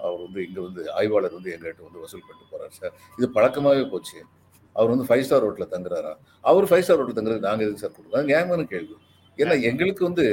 அவர் 0.02 0.22
வந்து 0.26 0.42
இங்க 0.48 0.60
வந்து 0.68 0.82
ஆய்வாளர் 1.00 1.38
வந்து 1.38 1.52
எங்ககிட்ட 1.56 1.84
வந்து 1.88 2.04
வசூல் 2.04 2.26
பண்ணிட்டு 2.28 2.52
போறாரு 2.54 2.74
சார். 2.80 2.94
இது 3.20 3.28
பழக்கமாவே 3.38 3.84
போச்சு. 3.94 4.20
அவர் 4.76 4.92
வந்து 4.94 5.06
ஃபைவ் 5.10 5.24
ஸ்டார் 5.28 5.46
ஹோட்டலில் 5.46 5.72
தங்குறாரா? 5.76 6.12
அவர் 6.50 6.68
ஃபைவ் 6.70 6.84
ஸ்டார் 6.86 7.00
ஹோட்டல் 7.02 7.18
தங்குறது 7.20 7.48
நாங்கள் 7.48 7.66
எதுக்கு 7.68 7.84
சார் 7.84 7.96
கொடுக்குறோம் 7.96 8.28
நியாயமான 8.32 8.66
கேள்வி. 8.74 8.96
ஏன்னா 9.42 9.54
எங்களுக்கு 9.70 10.04
வந்து 10.10 10.26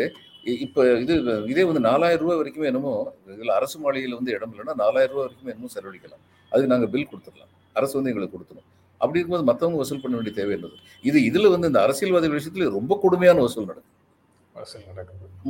இப்ப 0.64 0.84
இது 1.04 1.14
இதே 1.52 1.64
வந்து 1.70 1.82
நாலாயிரம் 1.88 2.22
ரூபாய் 2.24 2.38
வரைக்குமே 2.40 2.68
என்னமோ 2.70 2.92
இதில் 3.34 3.52
அரசு 3.58 3.76
மாளிகையில் 3.84 4.16
வந்து 4.18 4.32
இடம் 4.36 4.52
இல்லைன்னா 4.54 4.74
நாலாயிரம் 4.82 5.14
ரூபாய் 5.14 5.26
வரைக்கும் 5.26 5.52
என்னமோ 5.54 5.70
செலவழிக்கலாம். 5.76 6.22
அதுக்கு 6.52 6.72
நாங்கள் 6.74 6.90
பில் 6.94 7.08
கொடுத்துடலாம். 7.10 7.52
அரசு 7.78 7.94
வந்து 7.98 8.10
எங்களுக்கு 8.12 8.36
கொடுத்துரும். 8.36 8.66
அப்படி 9.00 9.18
இருக்கும்போது 9.18 9.48
மற்றவங்க 9.50 9.78
வசூல் 9.82 10.02
பண்ண 10.04 10.14
வேண்டிய 10.18 10.34
தேவை 10.38 10.52
என்னது? 10.56 10.76
இது 11.08 11.18
இதுல 11.28 11.50
வந்து 11.54 11.68
இந்த 11.70 11.80
அரசியல்வாதி 11.86 12.28
விஷயத்துல 12.36 12.70
ரொம்ப 12.78 12.92
கொடுமையான 13.04 13.42
வசூல் 13.46 13.68
நடக்கும் 13.70 13.96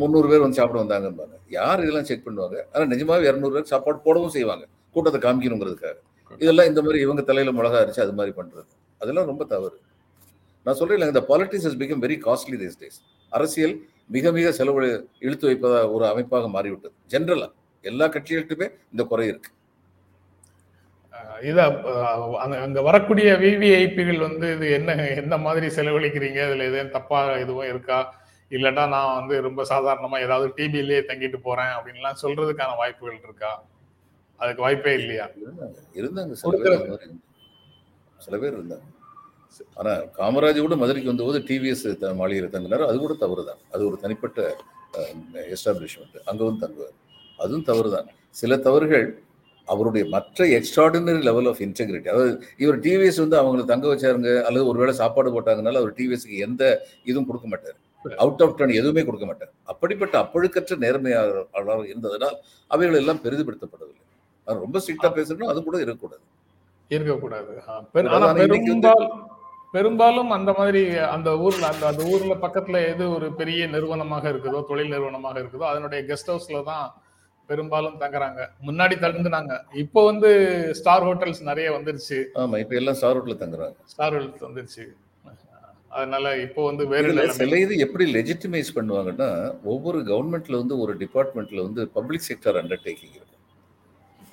முந்நூறு 0.00 0.26
பேர் 0.30 0.42
வந்து 0.44 0.58
சாப்பிட 0.60 0.78
வந்தாங்கம்பாங்க. 0.82 1.34
யார் 1.58 1.82
இதெல்லாம் 1.84 2.08
செக் 2.08 2.26
பண்ணுவாங்க? 2.26 2.56
ஆனா 2.72 2.84
நிஜமாவே 2.92 3.28
இரநூறு 3.30 3.54
பேர் 3.56 3.70
சாப்பாடு 3.72 3.98
போடவும் 4.06 4.34
செய்வாங்க. 4.34 4.64
கூட்டத்தை 4.94 5.20
காமிக்கணுங்கிறதுக்காக. 5.26 5.96
இதெல்லாம் 6.44 6.68
இந்த 6.70 6.80
மாதிரி 6.86 6.98
இவங்க 7.06 7.22
தலையில 7.28 7.52
மிளகா 7.58 7.78
அரிச்சு 7.84 8.02
அது 8.06 8.16
மாதிரி 8.18 8.32
பண்றது. 8.40 8.70
அதெல்லாம் 9.00 9.28
ரொம்ப 9.32 9.44
தவறு. 9.52 9.76
நான் 10.66 10.78
சொல்றேன் 10.80 11.12
இந்த 11.12 11.22
politics 11.30 11.68
has 11.68 11.76
become 11.82 12.00
very 12.04 12.16
costly 12.26 12.56
these 12.62 12.78
days 12.80 12.98
அரசியல் 13.32 13.76
மிக 14.16 14.32
மிக 14.38 14.50
செலவு 14.58 14.88
இழுத்து 15.26 15.46
வைப்பதா 15.48 15.78
ஒரு 15.94 16.04
அமைப்பாக 16.12 16.48
மாறிவிட்டது. 16.56 16.94
ஜென்ரலா 17.12 17.48
எல்லா 17.84 18.06
கட்சிகள்கிட்டுமே 18.14 18.66
இந்த 18.92 19.02
குறை 19.12 19.26
இருக்கு. 19.32 19.50
இத 21.48 21.58
அங்க 22.66 22.80
வரக்கூடிய 22.88 23.28
விவிஐபிகள் 23.42 24.20
வந்து 24.26 24.46
இது 24.56 24.66
என்ன 24.78 24.96
எந்த 25.22 25.34
மாதிரி 25.46 25.66
செலவழிக்கிறீங்க? 25.76 26.40
இதுல 26.48 26.66
எதுவும் 26.70 26.94
தப்பா 26.96 27.20
எதுவும் 27.44 27.68
இருக்கா? 27.72 27.98
இல்லட்டா 28.50 28.84
நான் 28.94 29.16
வந்து 29.18 29.34
ரொம்ப 29.46 29.62
சாதாரணமா 29.72 30.18
ஏதாவது 30.26 30.48
டிபிலேயே 30.58 31.00
தங்கிட்டு 31.10 31.38
போறேன் 31.46 31.72
அப்படின்லாம் 31.76 32.20
சொல்றதுக்கான 32.24 32.76
வாய்ப்புகள் 32.80 33.18
இருக்கா? 33.26 33.52
அதுக்கு 34.40 34.62
வாய்ப்பே 34.64 34.92
இல்லையா? 35.00 35.24
இருந்தாங்க 35.42 35.78
இருந்தாங்க 36.00 36.32
சில 36.42 36.52
பேர் 36.62 36.74
இருந்தாங்க. 36.76 37.16
சில 38.26 38.34
பேர் 38.42 38.56
இருந்தாங்க. 38.58 38.86
ஆனா 39.80 39.92
காமராஜ் 40.18 40.58
கூட 40.66 40.76
மதுரைக்கு 40.82 41.10
வந்தபோது 41.12 41.38
டிவிஎஸ் 41.48 41.84
மாளிகையில் 42.20 42.52
தங்கினார். 42.56 42.84
அது 42.88 42.96
கூட 43.04 43.14
தவறு 43.22 43.42
தான் 43.50 43.60
அது 43.74 43.82
ஒரு 43.90 43.96
தனிப்பட்ட 44.04 44.40
எஸ்டாப்ளிஷ்மெண்ட் 45.54 46.18
அங்க 46.30 46.40
வந்து 46.48 46.62
தங்குவார். 46.64 46.94
அதுவும் 47.44 47.66
தவறு 47.70 47.88
தான் 47.96 48.08
சில 48.40 48.52
தவறுகள் 48.66 49.06
அவருடைய 49.68 50.04
மற்ற 50.14 50.44
எக்ஸ்ட்ராடினரி 50.58 51.22
லெவல் 51.28 51.48
ஆஃப் 51.50 51.60
இன்டெகிரிட்டி 51.66 52.10
அதாவது 52.12 52.32
இவர் 52.64 52.78
டிவிஎஸ் 52.84 53.20
வந்து 53.24 53.36
அவங்களை 53.40 53.64
தங்க 53.72 53.86
வச்சாருங்க 53.92 54.30
அல்லது 54.48 54.64
ஒருவேளை 54.70 54.94
சாப்பாடு 55.00 55.34
போட்டாங்கனால 55.34 55.80
அவர் 55.82 55.92
டிவிஎஸ்க்கு 55.98 56.38
எந்த 56.46 56.62
இதுவும் 57.10 57.28
கொடுக்க 57.30 57.48
மாட்டார். 57.52 57.76
அவுட் 58.24 58.42
ஆஃப் 58.44 58.56
டர்ன் 58.58 58.78
எதுவுமே 58.80 59.02
கொடுக்க 59.08 59.26
மாட்டார். 59.30 59.52
அப்படிப்பட்ட 59.72 60.14
அப்பழுக்கற்ற 60.24 60.76
நேர்மையாளர் 60.84 61.88
இருந்ததனால் 61.92 62.36
அவைகள் 62.70 63.00
எல்லாம் 63.02 63.22
பெரிதுபடுத்தப்படவில்லை. 63.24 64.04
அது 64.48 64.58
ரொம்ப 64.66 64.78
ஸ்ட்ரிக்டா 64.82 65.10
பேசணும் 65.18 65.50
அது 65.52 65.62
கூட 65.68 65.78
இருக்கக்கூடாது. 65.84 66.22
இருக்கக்கூடாது. 66.90 67.52
ஆனா 68.14 68.28
பெரும்பாலும் 68.38 69.18
பெரும்பாலும் 69.74 70.30
அந்த 70.36 70.50
மாதிரி 70.58 70.82
அந்த 71.14 71.30
ஊர்ல 71.46 71.64
அந்த 71.72 71.84
அந்த 71.90 72.02
ஊர்ல 72.12 72.34
பக்கத்துல 72.44 72.78
எது 72.92 73.04
ஒரு 73.16 73.26
பெரிய 73.40 73.62
நிறுவனமாக 73.74 74.24
இருக்குதோ 74.32 74.60
தொழில் 74.70 74.94
நிறுவனமாக 74.94 75.36
இருக்குதோ 75.42 75.66
அதனுடைய 75.72 76.00
கெஸ்ட் 76.10 76.30
ஹவுஸ்ல 76.32 76.60
தான் 76.70 76.86
பெரும்பாலும் 77.48 77.98
தங்குறாங்க. 78.00 78.40
முன்னாடி 78.68 78.94
தங்குனாங்க. 79.04 79.52
இப்போ 79.82 80.00
வந்து 80.08 80.30
ஸ்டார் 80.78 81.04
ஹோட்டல்ஸ் 81.08 81.42
நிறைய 81.50 81.68
வந்துருச்சு. 81.76 82.18
ஆமா 82.42 82.56
இப்ப 82.62 82.74
எல்லாம் 82.80 82.98
ஸ்டார் 82.98 83.16
ஹோட்டல்ல 83.16 83.36
தங்குறாங்க. 83.44 83.76
ஸ்டார் 83.92 84.14
ஹோட்டல்ஸ் 84.16 84.46
வந்துருச்சு. 84.48 84.84
அதனால 85.98 86.34
இப்போ 86.46 86.60
வந்து 86.70 86.84
வேற. 86.92 87.26
சில 87.40 87.58
இது 87.64 87.74
எப்படி 87.86 88.04
லெஜிட்டிமைஸ் 88.16 88.70
பண்ணுவாங்கன்னா 88.78 89.28
ஒவ்வொரு 89.72 90.00
கவர்மெண்ட்ல 90.10 90.60
வந்து 90.62 90.76
ஒரு 90.84 90.94
டிபார்ட்மெண்ட்ல 91.02 91.60
வந்து 91.68 91.84
பப்ளிக் 91.96 92.26
செக்டர் 92.28 92.58
அண்டர்டேக்கிங் 92.62 93.14
இருக்கும் 93.18 93.37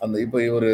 அந்த 0.03 0.15
இப்போ 0.25 0.39
ஒரு 0.57 0.69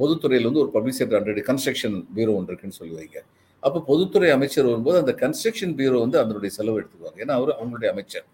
பொதுத்துறையில் 0.00 0.48
வந்து 0.48 0.62
ஒரு 0.64 0.70
public 0.76 0.98
sector 0.98 1.18
under 1.18 1.40
construction 1.50 1.96
bureau 2.16 2.34
ஒன்று 2.38 2.50
இருக்குன்னு 2.52 2.78
சொல்லி 2.80 2.94
வைங்க. 2.98 3.18
அப்போ 3.62 3.78
பொதுத்துறை 3.88 4.28
அமைச்சர் 4.36 4.68
வரும்போது 4.70 4.98
அந்த 5.02 5.12
கன்ஸ்ட்ரக்ஷன் 5.22 5.74
பியூரோ 5.78 5.98
வந்து 6.04 6.18
அதனுடைய 6.22 6.52
செலவு 6.58 6.78
எடுத்துக்குவாங்க 6.80 7.18
ஏன்னா 7.24 7.34
அவர் 7.40 7.52
அவங்களுடைய 7.58 7.90
அமைச்சர். 7.94 8.26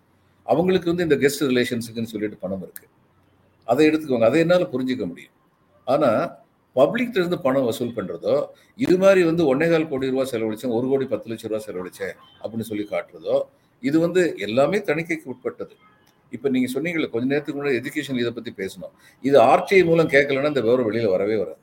அவங்களுக்கு 0.47 0.91
வந்து 0.93 1.07
இந்த 1.09 1.17
கெஸ்ட் 1.23 1.43
ரிலேஷன்ஸுக்குன்னு 1.51 2.13
சொல்லிட்டு 2.13 2.39
பணம் 2.45 2.63
இருக்கு. 2.67 2.87
அதை 3.69 3.83
எடுத்துக்குவாங்க. 3.89 4.29
அதை 4.31 4.39
என்னால் 4.45 4.71
புரிஞ்சுக்க 4.75 5.07
முடியும். 5.13 5.35
ஆனா 5.87 6.11
பப்ளிக்ல 6.77 7.21
இருந்து 7.23 7.39
பணம் 7.45 7.67
வசூல் 7.69 7.95
பண்றதோ 7.99 8.35
இது 8.85 8.95
மாதிரி 9.03 9.21
வந்து 9.29 9.43
ஒன்னேகால் 9.53 9.87
கோடி 9.93 10.11
ரூபா 10.15 10.25
செலவழிச்சேன் 10.33 10.75
ஒரு 10.79 10.87
கோடி 10.91 11.05
பத்து 11.13 11.31
லட்சம் 11.31 11.51
ரூபா 11.51 11.61
செலவழிச்சேன் 11.67 12.15
அப்படின்னு 12.41 12.67
சொல்லி 12.71 12.85
காட்டுறதோ 12.93 13.37
இது 13.83 13.97
வந்து 14.05 14.23
எல்லாமே 14.47 14.79
தணிக்கைக்கு 14.89 15.31
உட்பட்டது. 15.33 15.75
இப்போ 16.37 16.49
நீங்க 16.55 16.69
சொன்னீங்கல்ல 16.75 17.09
கொஞ்ச 17.13 17.27
நேரத்துக்கு 17.33 17.59
முன்னாடி 17.59 17.79
எஜுகேஷன் 17.81 18.21
இதை 18.23 18.33
பத்தி 18.39 18.53
பேசணும். 18.63 18.93
இது 19.25 19.37
ஆர்டிஐ 19.53 19.81
மூலம் 19.91 20.11
கேட்கலன்னா 20.15 20.53
இந்த 20.53 20.63
விவரம் 20.67 20.89
வெளியில 20.89 21.11
வரவே 21.15 21.37
வராது. 21.43 21.61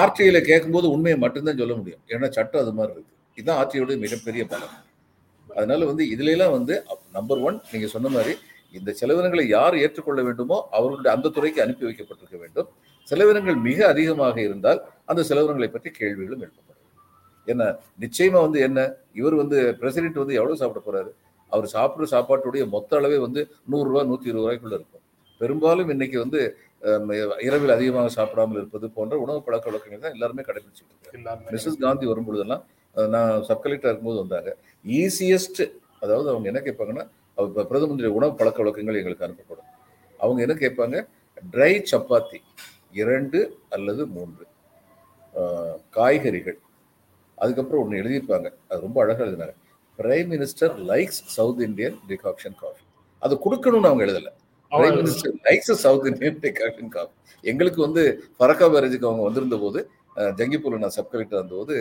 ஆர்டிஐல 0.00 0.38
கேட்கும்போது 0.48 0.86
உண்மையை 0.94 1.18
மட்டும்தான் 1.24 1.60
சொல்ல 1.62 1.74
முடியும். 1.80 2.02
ஏன்னா 2.12 2.28
சட்டம் 2.36 2.62
அது 2.64 2.72
மாதிரி 2.78 2.92
இருக்கு. 2.96 3.12
இதுதான் 3.38 3.58
ஆர்டிஐயோட 3.60 3.94
மிகப்பெரிய 4.06 4.42
பலம். 4.52 4.74
அதனால 5.58 5.84
வந்து 5.90 6.04
இதுல 6.14 6.34
எல்லாம் 6.36 6.54
வந்து 6.58 6.74
நம்பர் 7.16 7.42
ஒன் 7.48 7.58
நீங்க 7.72 7.88
சொன்ன 7.94 8.08
மாதிரி 8.16 8.34
இந்த 8.78 8.90
செலவினங்களை 9.00 9.44
யார் 9.56 9.74
ஏற்றுக்கொள்ள 9.82 10.20
வேண்டுமோ 10.28 10.56
அவர்களுடைய 10.76 11.10
அந்த 11.16 11.30
துறைக்கு 11.36 11.60
அனுப்பி 11.64 11.84
வைக்கப்பட்டிருக்க 11.88 12.38
வேண்டும். 12.44 12.68
செலவினங்கள் 13.08 13.58
மிக 13.68 13.78
அதிகமாக 13.92 14.36
இருந்தால் 14.46 14.80
அந்த 15.10 15.20
செலவினங்களை 15.28 15.68
பற்றி 15.74 15.90
கேள்விகளும் 16.00 16.42
எழுப்பப்படும். 16.44 16.80
என்ன 17.46 17.62
நிச்சயமா 18.04 18.40
வந்து 18.46 18.58
என்ன 18.68 18.80
இவர் 19.20 19.36
வந்து 19.42 19.58
பிரசிடென்ட் 19.80 20.22
வந்து 20.22 20.38
எவ்வளவு 20.38 20.60
சாப்பிட 20.62 20.82
போறாரு? 20.86 21.10
அவர் 21.54 21.70
சாப்பிட்ற 21.72 22.02
சாப்பாட்டுடைய 22.02 22.68
மொத்த 22.68 22.96
அளவே 22.96 23.16
வந்து 23.16 23.48
நூறுரூவா 23.72 24.04
நூற்றி 24.04 24.28
இருபது 24.28 24.50
ரூபாய்க்குள்ள 24.50 24.74
இருக்கும். 24.74 25.00
பெரும்பாலும் 25.38 25.88
இன்னைக்கு 25.88 26.18
வந்து 26.18 26.56
இரவில் 27.40 27.68
அதிகமாக 27.68 28.08
சாப்பிடாமல் 28.08 28.56
இருப்பது 28.56 28.90
போன்ற 28.90 29.18
உணவு 29.18 29.42
பழக்க 29.42 29.70
வழக்கங்கள் 29.70 30.00
தான் 30.00 30.12
எல்லாருமே 30.12 30.42
கடைபிடிச்சிட்டு 30.42 31.12
இருக்காங்க. 31.12 31.50
மிஸ்ஸஸ் 31.50 31.80
காந்தி 31.80 32.06
வரும்பொழுதெல்லாம் 32.06 32.64
நான் 33.08 33.42
சப் 33.42 33.62
கலெக்டர் 33.62 33.90
இருக்கும்போது 33.90 34.28
வந்தாங்க. 34.28 34.56
ஈஸியஸ்ட் 34.86 35.72
அதாவது 36.00 36.28
அவங்க 36.28 36.48
என்ன 36.48 36.60
கேட்பாங்கன்னா 36.60 37.08
அவ- 37.36 37.48
இப்ப 37.48 37.64
பிரதம 37.64 37.86
மந்திரி 37.86 38.08
உணவு 38.08 38.34
பழக்க 38.34 38.58
வழக்கங்கள் 38.58 38.94
எங்களுக்கு 38.94 39.26
அனுப்பப்படும். 39.26 39.68
அவங்க 40.18 40.42
என்ன 40.42 40.54
கேட்பாங்க 40.54 41.06
ட்ரை 41.52 41.84
சப்பாத்தி 41.90 42.36
இரண்டு 42.92 43.58
அல்லது 43.70 44.06
மூன்று. 44.06 44.46
காய்கறிகள். 45.90 46.58
அதுக்கப்புறம் 47.36 47.84
ஒன்று 47.84 48.02
எழுதியிருப்பாங்க. 48.02 48.52
அது 48.68 48.80
ரொம்ப 48.80 49.02
அழகாக 49.02 49.30
எழுதினாங்க. 49.30 49.62
Prime 49.98 50.30
minister 50.32 50.72
likes 50.88 51.20
South 51.34 51.60
Indian 51.66 51.96
decoction 52.08 52.56
coffee 52.62 52.82
அது 53.22 53.34
கொடுக்கணும்னு 53.44 53.88
அவங்க 53.90 54.02
எழுதல. 54.06 54.30
Prime 54.72 54.96
minister 55.00 55.34
likes 55.46 55.72
South 55.84 56.06
Indian 56.10 56.38
decoction 56.44 56.90
coffee 56.96 57.14
எங்களுக்கு 57.44 57.80
வந்து 57.86 58.02
பரக்கா 58.40 58.66
பேரேஜுக்கு 58.74 59.08
அவங்க 59.10 59.24
வந்திருந்த 59.26 59.56
போது 59.56 59.80
ஜங்கிப்பூர்ல 60.38 60.80
நான் 60.82 60.96
சப் 60.96 61.12
கலெக்டர் 61.12 61.40
இருந்தபோது 61.40 61.76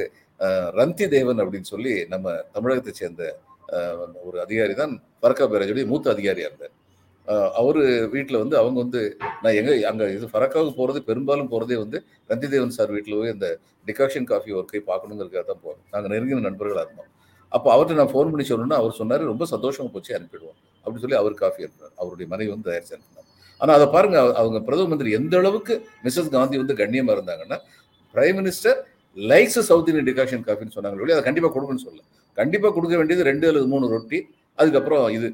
ரந்தி 0.79 1.05
தேவன் 1.07 1.41
அப்படின்னு 1.43 1.69
சொல்லி 1.73 1.93
நம்ம 2.13 2.35
தமிழகத்தை 2.55 2.93
சேர்ந்த 2.93 3.23
ஒரு 4.23 4.37
அதிகாரி 4.45 4.73
தான் 4.81 4.93
பரக்கா 5.23 5.45
பேரேஜுடைய 5.51 5.85
மூத்த 5.91 6.07
அதிகாரியா 6.15 6.47
இருந்தார். 6.49 6.73
அவரு 7.59 7.81
வீட்டில் 8.13 8.41
வந்து 8.41 8.55
அவங்க 8.61 8.77
வந்து 8.83 9.01
நான் 9.43 9.57
எங்க 9.59 9.73
அங்க 9.91 10.03
இது 10.15 10.25
ஃபரக்காவுக்கு 10.33 10.79
போறது 10.79 10.99
பெரும்பாலும் 11.09 11.51
போறதே 11.53 11.75
வந்து 11.83 11.97
ரந்தி 12.29 12.47
தேவன் 12.47 12.75
சார் 12.77 12.93
வீட்டில் 12.95 13.17
போய் 13.19 13.33
இந்த 13.35 13.49
டிகாக்ஷன் 13.87 14.27
காஃபி 14.31 14.51
ஒர்க்கை 14.59 14.81
பார்க்கணுங்கிறதுக்காக 14.89 15.45
தான் 15.51 15.63
போறோம் 15.65 15.83
நாங்கள் 15.93 16.13
நெருங்கின 16.13 16.45
நண்பர்களாக 16.47 16.85
இருந்தோம் 16.87 17.11
அப்போ 17.55 17.69
அவர்கிட்ட 17.75 17.99
நான் 18.01 18.11
ஃபோன் 18.13 18.31
பண்ணி 18.31 18.45
சொல்லணும்னு 18.49 18.77
அவர் 18.81 18.97
சொன்னார் 18.99 19.23
ரொம்ப 19.31 19.45
சந்தோஷமாக 19.53 19.91
போச்சு 19.95 20.11
அனுப்பிடுவோம். 20.17 20.57
அப்படின்னு 20.83 21.03
சொல்லி 21.03 21.17
அவர் 21.21 21.35
காஃபி 21.43 21.61
அனுப்பினார் 21.65 21.93
அவருடைய 22.01 22.27
மனைவி 22.33 22.49
வந்து 22.53 22.67
தயாரிச்சு 22.69 22.95
அனுப்பினார் 22.97 23.27
ஆனால் 23.61 23.75
அதை 23.77 23.87
பாருங்க 23.95 24.17
அவங்க 24.41 24.59
பிரதம 24.67 24.89
மந்திரி 24.93 25.11
எந்த 25.19 25.35
அளவுக்கு 25.41 25.73
மிஸ்ஸஸ் 26.05 26.31
காந்தி 26.35 26.55
வந்து 26.61 26.75
கண்ணியமாக 26.81 27.15
இருந்தாங்கன்னா 27.17 27.57
prime 28.15 28.37
minister 28.41 28.77
likes 29.17 29.59
South 29.69 29.89
Indian 29.91 30.09
decoction 30.11 30.45
காஃபின்னு 30.47 30.75
சொன்னாங்க 30.77 31.13
அதை 31.15 31.23
கண்டிப்பாக 31.27 31.53
கொடுக்குன்னு 31.55 31.85
சொல்லல. 31.85 32.03
கண்டிப்பாக 32.37 32.71
கொடுக்க 32.77 32.93
வேண்டியது 32.99 33.23
ரெண்டு 33.31 33.45
அல்லது 33.49 33.67
மூணு 33.73 33.85
ரொட்டி 33.95 34.19
அதுக்கப்புறம் 34.59 35.03
இது 35.17 35.27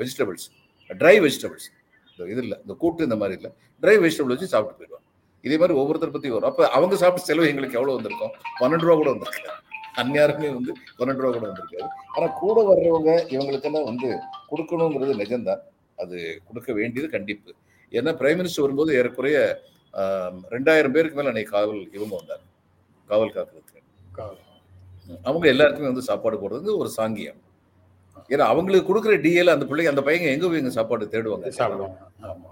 வெஜிடபிள்ஸ் 0.00 0.46
ட்ரை 1.00 1.16
வெஜிடபிள்ஸ் 1.24 1.68
இது 2.18 2.42
இல்லை 2.44 2.56
இந்த 2.64 2.74
கூட்டு 2.82 3.06
இந்த 3.08 3.16
மாதிரி 3.22 3.34
இல்லை. 3.38 3.50
ட்ரை 3.82 3.96
வெஜிடபிள் 4.04 4.32
வச்சு 4.34 4.48
சாப்பிட்டு 4.52 4.78
போயிடுவாங்க. 4.78 5.04
இதே 5.46 5.56
மாதிரி 5.62 5.74
ஒவ்வொருத்தர் 5.80 6.14
பற்றி 6.14 6.30
வரும். 6.34 6.50
அப்போ 6.50 6.64
அவங்க 6.76 6.94
சாப்பிட்ட 7.02 7.30
செலவு 7.30 7.50
எங்களுக்கு 7.52 7.78
எவ்வளோ 7.80 7.94
வந்திருக்கும்? 7.96 8.32
பன்னெண்டு 8.60 8.86
ரூபா 8.86 8.96
கூட 9.00 9.10
வந்திருக்கு 9.14 9.42
அந்நியாருமே 10.02 10.48
வந்து 10.56 10.72
பன்னெண்டு 10.98 11.22
ரூபா 11.22 11.30
கூட 11.36 11.46
வந்திருக்காது 11.48 11.88
ஆனால் 12.14 12.34
கூட 12.42 12.58
வர்றவங்க 12.70 13.10
இவங்களுக்கெல்லாம் 13.34 13.88
வந்து 13.90 14.08
கொடுக்கணுங்கிறது 14.50 15.14
நிஜம்தான். 15.22 15.62
அது 15.98 16.16
கொடுக்க 16.48 16.70
வேண்டியது 16.80 17.08
கண்டிப்பு. 17.16 17.50
ஏன்னா 17.92 18.12
பிரைம் 18.20 18.38
மினிஸ்டர் 18.40 18.64
வரும்போது 18.66 18.90
ஏறக்குறைய 18.98 19.38
ரெண்டாயிரம் 20.54 20.94
பேருக்கு 20.96 21.18
மேல 21.18 21.32
அன்னைக்கு 21.32 21.54
காவல் 21.56 21.82
இவங்க 21.96 22.12
வந்தாங்க. 22.20 22.44
காவல் 23.10 23.34
காக்கிறதுக்கு. 23.36 23.76
அவங்க 25.28 25.46
எல்லாருக்குமே 25.52 25.90
வந்து 25.90 26.08
சாப்பாடு 26.10 26.36
போடுறது 26.42 26.70
ஒரு 26.80 26.90
சாங்கியம். 26.98 27.38
ஏன்னா 28.32 28.46
அவங்களுக்கு 28.52 28.88
கொடுக்குற 28.88 29.14
டிஎல் 29.24 29.54
அந்த 29.54 29.66
பிள்ளைங்க 29.68 29.92
அந்த 29.94 30.02
பையங்க 30.06 30.28
எங்க 30.34 30.46
போய் 30.48 30.62
இங்க 30.62 30.72
சாப்பாடு 30.78 31.12
தேடுவாங்க. 31.14 31.46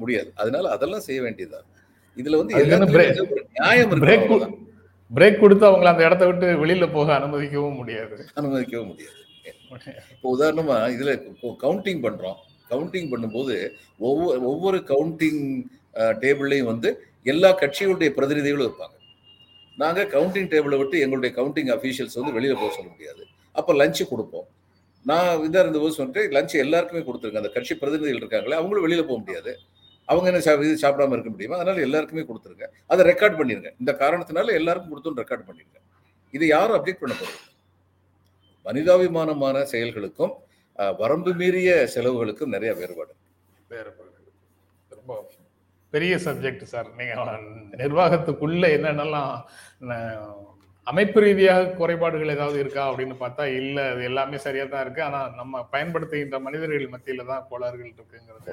முடியாது. 0.02 0.30
அதனால 0.42 0.70
அதெல்லாம் 0.76 1.06
செய்ய 1.08 1.20
வேண்டியதா 1.26 1.60
இதுல 2.16 2.38
வந்து 2.40 2.54
நியாயம் 3.58 3.92
இருக்கு 3.94 4.46
பிரேக் 5.14 5.40
கொடுத்து 5.42 5.64
அவங்கள 5.68 5.88
அந்த 5.92 6.02
இடத்த 6.08 6.24
விட்டு 6.28 6.46
வெளியில 6.62 6.86
போக 6.96 7.08
அனுமதிக்கவும் 7.18 7.78
முடியாது. 7.80 8.16
அனுமதிக்கவும் 8.38 8.90
முடியாது. 8.92 9.20
இப்போ 10.14 10.28
உதாரணமா 10.36 10.76
இதுல 10.94 11.12
கவுண்டிங் 11.64 12.02
பண்றோம். 12.06 12.38
கவுண்டிங் 12.70 13.10
பண்ணும்போது 13.12 13.56
ஒவ்வொரு 14.08 14.38
ஒவ்வொரு 14.52 14.78
கவுண்டிங் 14.92 15.42
டேபிள்லையும் 16.22 16.70
வந்து 16.72 16.88
எல்லா 17.32 17.50
கட்சிகளுடைய 17.62 18.10
பிரதிநிதிகளும் 18.16 18.66
இருப்பாங்க. 18.68 18.94
நாங்கள் 19.82 20.10
கவுண்டிங் 20.16 20.50
டேபிளை 20.52 20.76
விட்டு 20.80 20.96
எங்களுடைய 21.04 21.32
கவுண்டிங் 21.38 21.70
அஃபீஷியல்ஸ் 21.76 22.18
வந்து 22.20 22.36
வெளியில் 22.36 22.60
போக 22.62 22.70
சொல்ல 22.76 22.88
முடியாது. 22.94 23.22
அப்போ 23.58 23.72
லஞ்சு 23.80 24.04
கொடுப்போம். 24.12 24.46
நான் 25.10 25.30
இதாக 25.46 25.64
இருந்தபோது 25.64 25.96
சொல்லிட்டு 25.96 26.22
லஞ்சு 26.36 26.56
எல்லாருக்குமே 26.64 27.02
கொடுத்துருக்கேன் 27.08 27.42
அந்த 27.42 27.52
கட்சி 27.56 27.74
பிரதிநிதிகள் 27.80 28.20
இருக்காங்களே 28.22 28.58
அவங்களும் 28.60 28.84
வெளியில் 28.86 29.08
போக 29.10 29.18
முடியாது. 29.24 29.52
அவங்க 30.08 30.26
என்ன 30.30 30.40
இது 30.66 30.82
சாப்பிடாம 30.84 31.14
இருக்க 31.16 31.30
முடியுமா? 31.34 31.58
அதனால 31.60 31.84
எல்லாருக்குமே 31.86 32.24
கொடுத்துருங்க. 32.30 32.66
அதை 32.92 33.04
ரெக்கார்ட் 33.10 33.38
பண்ணிருங்க. 33.40 33.70
இந்த 33.82 33.92
காரணத்தினால 34.02 34.54
எல்லாருக்கும் 34.60 34.92
கொடுத்துன்னு 34.94 35.22
ரெக்கார்ட் 35.22 35.46
பண்ணிருங்க. 35.48 35.78
இது 36.36 36.44
யாரும் 36.56 36.76
அப்டேட் 36.78 37.02
பண்ண 37.02 37.14
போறது 37.20 37.40
மனிதாபிமானமான 38.66 39.56
செயல்களுக்கும் 39.72 40.34
வரம்பு 41.00 41.32
மீறிய 41.40 41.70
செலவுகளுக்கும் 41.94 42.54
நிறைய 42.54 42.70
வேறுபாடு 42.80 43.12
வேறுபாடு 43.72 44.10
ரொம்ப 44.98 45.12
பெரிய 45.92 46.14
சப்ஜெக்ட் 46.24 46.64
சார் 46.72 46.88
நீங்க 46.98 47.36
நிர்வாகத்துக்குள்ள 47.82 48.64
என்னென்னலாம் 48.76 49.32
அமைப்பு 50.86 51.20
ரீதியாக 51.24 51.70
குறைபாடுகள் 51.78 52.34
ஏதாவது 52.34 52.58
இருக்கா 52.62 52.82
அப்படின்னு 52.90 53.14
பார்த்தா 53.22 53.44
இல்ல 53.60 53.78
அது 53.92 54.02
எல்லாமே 54.08 54.38
சரியா 54.44 54.64
தான் 54.64 54.84
இருக்கு. 54.84 55.02
ஆனா 55.08 55.20
நம்ம 55.38 55.62
பயன்படுத்துகின்ற 55.72 56.38
மனிதர்கள் 56.46 56.92
மத்தியில 56.94 57.26
தான் 57.30 57.46
கோளாறுகள் 57.50 57.94
இருக்குங்கிறத 57.94 58.52